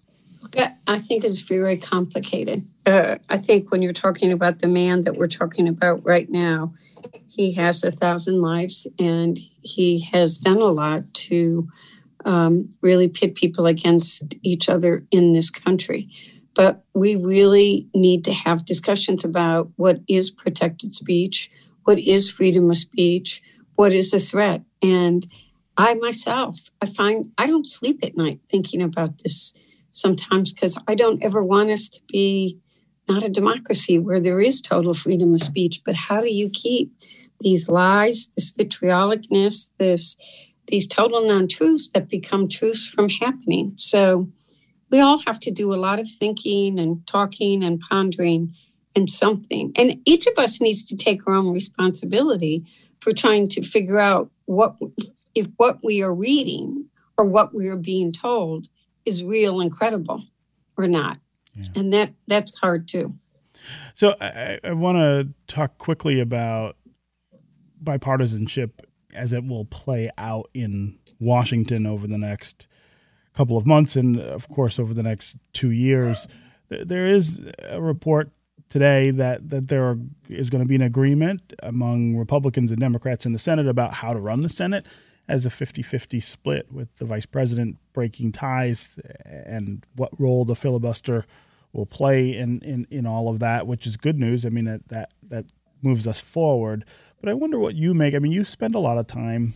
I 0.87 0.99
think 0.99 1.25
it's 1.25 1.41
very 1.41 1.77
complicated. 1.77 2.67
Uh, 2.87 3.17
I 3.31 3.39
think 3.39 3.71
when 3.71 3.83
you're 3.83 3.93
talking 3.93 4.33
about 4.33 4.59
the 4.59 4.69
man 4.69 5.03
that 5.03 5.17
we're 5.17 5.29
talking 5.29 5.67
about 5.67 6.05
right 6.05 6.29
now, 6.31 6.75
he 7.27 7.53
has 7.55 7.83
a 7.83 7.91
thousand 7.91 8.41
lives 8.41 8.87
and 8.99 9.39
he 9.63 10.01
has 10.13 10.39
done 10.39 10.59
a 10.59 10.67
lot 10.67 11.13
to 11.15 11.69
um, 12.25 12.75
really 12.83 13.09
pit 13.09 13.35
people 13.35 13.67
against 13.67 14.35
each 14.43 14.69
other 14.69 15.07
in 15.11 15.33
this 15.33 15.51
country. 15.51 16.09
But 16.55 16.85
we 16.93 17.17
really 17.17 17.89
need 17.95 18.25
to 18.27 18.33
have 18.33 18.65
discussions 18.65 19.25
about 19.25 19.71
what 19.77 20.01
is 20.07 20.31
protected 20.31 20.95
speech, 20.95 21.51
what 21.85 21.99
is 21.99 22.31
freedom 22.31 22.71
of 22.71 22.77
speech, 22.77 23.43
what 23.75 23.93
is 23.93 24.13
a 24.13 24.21
threat. 24.21 24.63
And 24.83 25.27
I 25.77 25.95
myself, 25.95 26.59
I 26.81 26.87
find 26.87 27.27
I 27.39 27.47
don't 27.47 27.67
sleep 27.67 28.01
at 28.03 28.17
night 28.17 28.41
thinking 28.49 28.83
about 28.83 29.19
this 29.23 29.53
sometimes 29.91 30.53
because 30.53 30.79
I 30.87 30.95
don't 30.95 31.23
ever 31.23 31.43
want 31.43 31.71
us 31.71 31.89
to 31.89 32.01
be 32.09 32.59
not 33.09 33.23
a 33.23 33.29
democracy 33.29 33.99
where 33.99 34.21
there 34.21 34.41
is 34.41 34.61
total 34.61 34.95
freedom 34.95 35.35
of 35.35 35.41
speech. 35.41 35.83
But 35.85 35.95
how 35.95 36.21
do 36.21 36.33
you 36.33 36.49
keep 36.49 36.93
these 37.41 37.69
lies, 37.69 38.31
this 38.37 38.53
vitriolicness, 38.53 39.71
this 39.79 40.17
these 40.67 40.87
total 40.87 41.27
non-truths 41.27 41.93
that 41.93 42.09
become 42.09 42.49
truths 42.49 42.89
from 42.89 43.09
happening? 43.09 43.73
So 43.77 44.31
we 44.91 45.01
all 45.01 45.19
have 45.27 45.41
to 45.41 45.51
do 45.51 45.75
a 45.75 45.77
lot 45.77 45.99
of 45.99 46.09
thinking 46.09 46.79
and 46.79 47.07
talking 47.07 47.63
and 47.63 47.81
pondering 47.81 48.55
and 48.97 49.11
something. 49.11 49.73
And 49.77 50.01
each 50.07 50.27
of 50.27 50.35
us 50.39 50.61
needs 50.61 50.85
to 50.85 50.97
take 50.97 51.27
our 51.27 51.35
own 51.35 51.53
responsibility 51.53 52.65
for 53.05 53.13
trying 53.13 53.47
to 53.49 53.63
figure 53.63 54.01
out 54.01 54.31
what 54.47 54.79
if 55.35 55.47
what 55.59 55.79
we 55.85 56.03
are 56.03 56.15
reading 56.15 56.87
or 57.19 57.27
what 57.27 57.55
we 57.55 57.69
are 57.69 57.77
being 57.77 58.11
told 58.11 58.67
is 59.05 59.23
real 59.23 59.61
and 59.61 59.71
credible 59.71 60.25
or 60.79 60.89
not. 60.89 61.19
Yeah. 61.55 61.67
And 61.77 61.93
that 61.93 62.15
that's 62.27 62.59
hard 62.59 62.89
too. 62.89 63.15
So 63.95 64.15
I, 64.21 64.59
I 64.65 64.73
want 64.73 64.97
to 64.97 65.29
talk 65.47 65.79
quickly 65.79 66.19
about 66.19 66.77
bipartisanship 67.83 68.71
as 69.15 69.33
it 69.33 69.45
will 69.45 69.67
play 69.67 70.11
out 70.17 70.51
in 70.55 70.99
Washington 71.21 71.87
over 71.87 72.07
the 72.07 72.19
next 72.19 72.67
couple 73.35 73.57
of 73.57 73.67
months 73.67 73.97
and 73.97 74.19
of 74.19 74.49
course 74.49 74.79
over 74.79 74.95
the 74.95 75.03
next 75.03 75.37
two 75.53 75.71
years. 75.71 76.27
There 76.71 77.07
is 77.07 77.39
a 77.63 77.81
report 77.81 78.31
today 78.69 79.11
that 79.11 79.51
that 79.51 79.69
there 79.69 79.97
is 80.29 80.51
going 80.51 80.63
to 80.63 80.69
be 80.69 80.75
an 80.75 80.83
agreement 80.83 81.53
among 81.63 82.17
Republicans 82.17 82.71
and 82.71 82.81
Democrats 82.81 83.27
in 83.27 83.33
the 83.33 83.39
Senate 83.39 83.67
about 83.67 83.95
how 83.95 84.13
to 84.13 84.19
run 84.19 84.41
the 84.41 84.49
Senate 84.49 84.87
as 85.27 85.47
a 85.47 85.49
50-50 85.49 86.23
split 86.23 86.71
with 86.71 86.95
the 86.97 87.07
vice 87.07 87.25
president 87.25 87.79
breaking 87.95 88.31
ties 88.31 88.99
and 89.25 89.87
what 89.97 90.11
role 90.21 90.45
the 90.45 90.55
filibuster 90.55 91.25
will 91.73 91.87
play 91.87 92.37
in, 92.37 92.61
in, 92.61 92.87
in 92.91 93.07
all 93.07 93.29
of 93.29 93.41
that, 93.41 93.67
which 93.67 93.87
is 93.87 93.97
good 93.97 94.19
news. 94.19 94.45
I 94.45 94.51
mean 94.51 94.67
that 94.67 94.89
that 94.89 95.13
that 95.29 95.47
moves 95.83 96.07
us 96.07 96.21
forward. 96.21 96.85
But 97.21 97.31
I 97.31 97.35
wonder 97.35 97.59
what 97.59 97.75
you 97.75 97.95
make. 97.95 98.15
I 98.15 98.19
mean, 98.19 98.33
you 98.33 98.45
spend 98.45 98.75
a 98.75 98.79
lot 98.81 98.99
of 98.99 99.07
time 99.07 99.55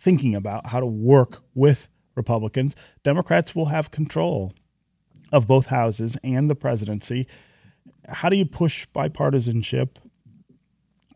thinking 0.00 0.34
about 0.34 0.68
how 0.68 0.80
to 0.80 0.86
work 0.86 1.42
with 1.54 1.88
Republicans. 2.14 2.74
Democrats 3.02 3.54
will 3.54 3.66
have 3.66 3.90
control 3.90 4.52
of 5.32 5.46
both 5.46 5.66
houses 5.66 6.16
and 6.22 6.50
the 6.50 6.54
presidency 6.54 7.26
how 8.08 8.28
do 8.28 8.36
you 8.36 8.44
push 8.44 8.86
bipartisanship 8.94 9.96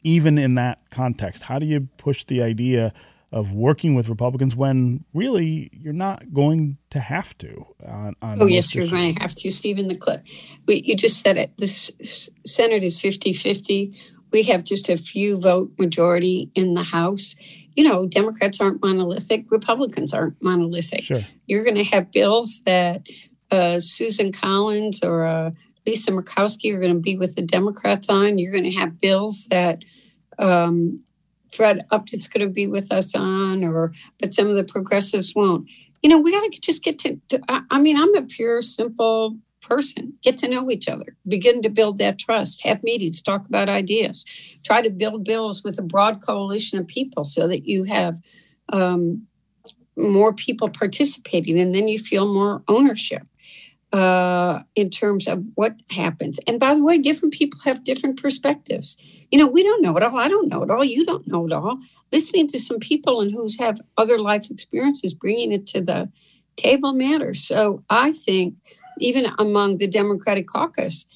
even 0.02 0.38
in 0.38 0.54
that 0.54 0.90
context? 0.90 1.42
How 1.42 1.58
do 1.58 1.66
you 1.66 1.88
push 1.96 2.24
the 2.24 2.42
idea 2.42 2.92
of 3.32 3.52
working 3.52 3.94
with 3.94 4.08
Republicans 4.08 4.54
when 4.54 5.04
really 5.12 5.68
you're 5.72 5.92
not 5.92 6.32
going 6.32 6.78
to 6.90 7.00
have 7.00 7.36
to? 7.38 7.66
On, 7.86 8.14
on 8.22 8.42
oh, 8.42 8.46
yes, 8.46 8.74
you're 8.74 8.86
going 8.86 9.14
to 9.14 9.20
have 9.20 9.34
to, 9.34 9.50
Stephen. 9.50 9.88
The 9.88 9.96
clip, 9.96 10.22
we, 10.66 10.82
you 10.84 10.96
just 10.96 11.20
said 11.22 11.36
it. 11.36 11.56
The 11.58 11.66
Senate 11.66 12.84
is 12.84 13.00
50 13.00 13.32
50. 13.32 13.98
We 14.32 14.42
have 14.44 14.64
just 14.64 14.88
a 14.88 14.96
few 14.96 15.40
vote 15.40 15.70
majority 15.78 16.50
in 16.54 16.74
the 16.74 16.82
House. 16.82 17.34
You 17.74 17.84
know, 17.84 18.06
Democrats 18.06 18.60
aren't 18.60 18.82
monolithic, 18.82 19.50
Republicans 19.50 20.14
aren't 20.14 20.40
monolithic. 20.42 21.02
Sure. 21.02 21.20
You're 21.46 21.64
going 21.64 21.76
to 21.76 21.84
have 21.84 22.10
bills 22.10 22.62
that 22.64 23.02
uh, 23.50 23.78
Susan 23.78 24.32
Collins 24.32 25.02
or 25.02 25.24
uh, 25.24 25.50
Lisa 25.86 26.10
Murkowski 26.10 26.74
are 26.74 26.80
going 26.80 26.94
to 26.94 27.00
be 27.00 27.16
with 27.16 27.36
the 27.36 27.42
Democrats 27.42 28.08
on. 28.08 28.38
You're 28.38 28.52
going 28.52 28.64
to 28.64 28.72
have 28.72 29.00
bills 29.00 29.46
that 29.48 29.84
um, 30.38 31.00
Fred 31.52 31.86
Upton's 31.90 32.28
going 32.28 32.46
to 32.46 32.52
be 32.52 32.66
with 32.66 32.92
us 32.92 33.14
on, 33.14 33.64
or 33.64 33.92
but 34.20 34.34
some 34.34 34.48
of 34.48 34.56
the 34.56 34.64
progressives 34.64 35.34
won't. 35.34 35.68
You 36.02 36.10
know, 36.10 36.18
we 36.18 36.32
got 36.32 36.50
to 36.50 36.60
just 36.60 36.84
get 36.84 36.98
to, 37.00 37.18
to. 37.28 37.40
I 37.70 37.80
mean, 37.80 37.96
I'm 37.96 38.14
a 38.14 38.22
pure, 38.22 38.60
simple 38.62 39.36
person. 39.62 40.12
Get 40.22 40.36
to 40.38 40.48
know 40.48 40.70
each 40.70 40.88
other. 40.88 41.16
Begin 41.26 41.62
to 41.62 41.68
build 41.68 41.98
that 41.98 42.18
trust. 42.18 42.62
Have 42.62 42.82
meetings. 42.82 43.20
Talk 43.20 43.46
about 43.48 43.68
ideas. 43.68 44.24
Try 44.64 44.82
to 44.82 44.90
build 44.90 45.24
bills 45.24 45.64
with 45.64 45.78
a 45.78 45.82
broad 45.82 46.22
coalition 46.22 46.78
of 46.78 46.86
people 46.86 47.24
so 47.24 47.48
that 47.48 47.66
you 47.66 47.84
have 47.84 48.20
um, 48.72 49.26
more 49.96 50.32
people 50.32 50.68
participating, 50.68 51.58
and 51.58 51.74
then 51.74 51.88
you 51.88 51.98
feel 51.98 52.32
more 52.32 52.62
ownership 52.68 53.22
uh, 53.96 54.62
in 54.74 54.90
terms 54.90 55.26
of 55.26 55.42
what 55.54 55.74
happens. 55.90 56.38
And 56.46 56.60
by 56.60 56.74
the 56.74 56.84
way, 56.84 56.98
different 56.98 57.32
people 57.32 57.58
have 57.64 57.82
different 57.82 58.20
perspectives. 58.20 58.98
You 59.30 59.38
know, 59.38 59.46
we 59.46 59.62
don't 59.62 59.82
know 59.82 59.96
it 59.96 60.02
all. 60.02 60.18
I 60.18 60.28
don't 60.28 60.48
know 60.48 60.62
it 60.62 60.70
all. 60.70 60.84
You 60.84 61.06
don't 61.06 61.26
know 61.26 61.46
it 61.46 61.52
all. 61.52 61.78
Listening 62.12 62.46
to 62.48 62.58
some 62.58 62.78
people 62.78 63.22
and 63.22 63.32
who's 63.32 63.58
have 63.58 63.80
other 63.96 64.18
life 64.18 64.50
experiences, 64.50 65.14
bringing 65.14 65.50
it 65.50 65.66
to 65.68 65.80
the 65.80 66.10
table 66.56 66.92
matters. 66.92 67.42
So 67.42 67.82
I 67.88 68.12
think 68.12 68.58
even 68.98 69.32
among 69.38 69.78
the 69.78 69.86
Democratic 69.86 70.46
caucus, 70.46 71.06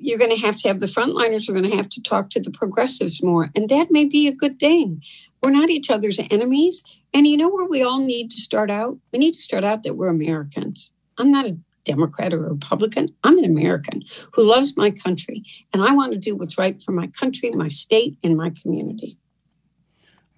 you're 0.00 0.18
going 0.18 0.34
to 0.34 0.44
have 0.44 0.56
to 0.56 0.68
have 0.68 0.80
the 0.80 0.86
frontliners 0.86 1.48
are 1.48 1.52
going 1.52 1.70
to 1.70 1.76
have 1.76 1.88
to 1.90 2.02
talk 2.02 2.30
to 2.30 2.40
the 2.40 2.50
progressives 2.50 3.22
more. 3.22 3.50
And 3.54 3.68
that 3.68 3.92
may 3.92 4.04
be 4.04 4.26
a 4.26 4.32
good 4.32 4.58
thing. 4.58 5.00
We're 5.42 5.50
not 5.50 5.70
each 5.70 5.90
other's 5.90 6.18
enemies. 6.30 6.82
And 7.14 7.24
you 7.24 7.36
know 7.36 7.48
where 7.48 7.66
we 7.66 7.84
all 7.84 8.00
need 8.00 8.32
to 8.32 8.40
start 8.40 8.68
out? 8.68 8.98
We 9.12 9.20
need 9.20 9.34
to 9.34 9.40
start 9.40 9.62
out 9.62 9.84
that 9.84 9.94
we're 9.94 10.08
Americans. 10.08 10.92
I'm 11.18 11.30
not 11.30 11.46
a 11.46 11.56
Democrat 11.86 12.34
or 12.34 12.40
Republican. 12.40 13.08
I'm 13.24 13.38
an 13.38 13.44
American 13.44 14.02
who 14.32 14.42
loves 14.42 14.76
my 14.76 14.90
country, 14.90 15.42
and 15.72 15.82
I 15.82 15.94
want 15.94 16.12
to 16.12 16.18
do 16.18 16.36
what's 16.36 16.58
right 16.58 16.80
for 16.82 16.92
my 16.92 17.06
country, 17.06 17.50
my 17.54 17.68
state, 17.68 18.18
and 18.22 18.36
my 18.36 18.52
community. 18.62 19.16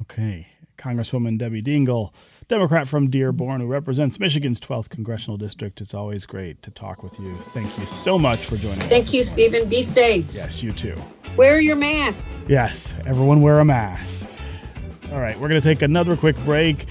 Okay. 0.03 0.47
Congresswoman 0.79 1.37
Debbie 1.39 1.61
Dingell, 1.61 2.15
Democrat 2.47 2.87
from 2.87 3.11
Dearborn, 3.11 3.61
who 3.61 3.67
represents 3.67 4.21
Michigan's 4.21 4.61
12th 4.61 4.89
congressional 4.89 5.37
district. 5.37 5.81
It's 5.81 5.93
always 5.93 6.25
great 6.25 6.63
to 6.63 6.71
talk 6.71 7.03
with 7.03 7.19
you. 7.19 7.35
Thank 7.35 7.77
you 7.79 7.85
so 7.85 8.17
much 8.17 8.47
for 8.47 8.57
joining 8.57 8.79
Thank 8.83 8.93
us. 8.93 8.99
Thank 9.05 9.13
you, 9.13 9.25
Stephen. 9.25 9.69
Be 9.69 9.83
safe. 9.83 10.33
Yes, 10.33 10.63
you 10.63 10.71
too. 10.71 10.97
Wear 11.37 11.61
your 11.61 11.75
mask. 11.75 12.29
Yes, 12.47 12.95
everyone 13.07 13.43
wear 13.43 13.59
a 13.59 13.65
mask. 13.65 14.29
All 15.11 15.21
right, 15.21 15.39
we're 15.39 15.49
going 15.49 15.61
to 15.61 15.69
take 15.69 15.83
another 15.83 16.17
quick 16.17 16.37
break. 16.45 16.87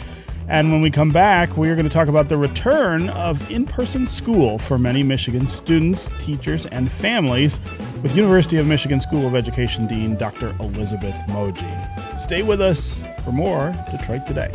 And 0.50 0.72
when 0.72 0.82
we 0.82 0.90
come 0.90 1.12
back, 1.12 1.58
we 1.58 1.70
are 1.70 1.76
going 1.76 1.88
to 1.88 1.94
talk 1.94 2.08
about 2.08 2.30
the 2.30 2.38
return 2.38 3.10
of 3.10 3.52
in 3.52 3.66
person 3.66 4.08
school 4.08 4.58
for 4.58 4.80
many 4.80 5.04
Michigan 5.04 5.48
students, 5.48 6.10
teachers, 6.20 6.66
and 6.68 6.90
families 6.90 7.60
with 8.02 8.16
University 8.16 8.58
of 8.58 8.66
Michigan 8.66 9.02
School 9.02 9.28
of 9.28 9.36
Education 9.36 9.88
Dean 9.88 10.16
Dr. 10.16 10.56
Elizabeth 10.62 11.16
Moje. 11.28 12.20
Stay 12.20 12.44
with 12.44 12.62
us 12.62 13.04
for 13.26 13.34
more 13.34 13.76
Detroit 13.92 14.26
Today. 14.26 14.50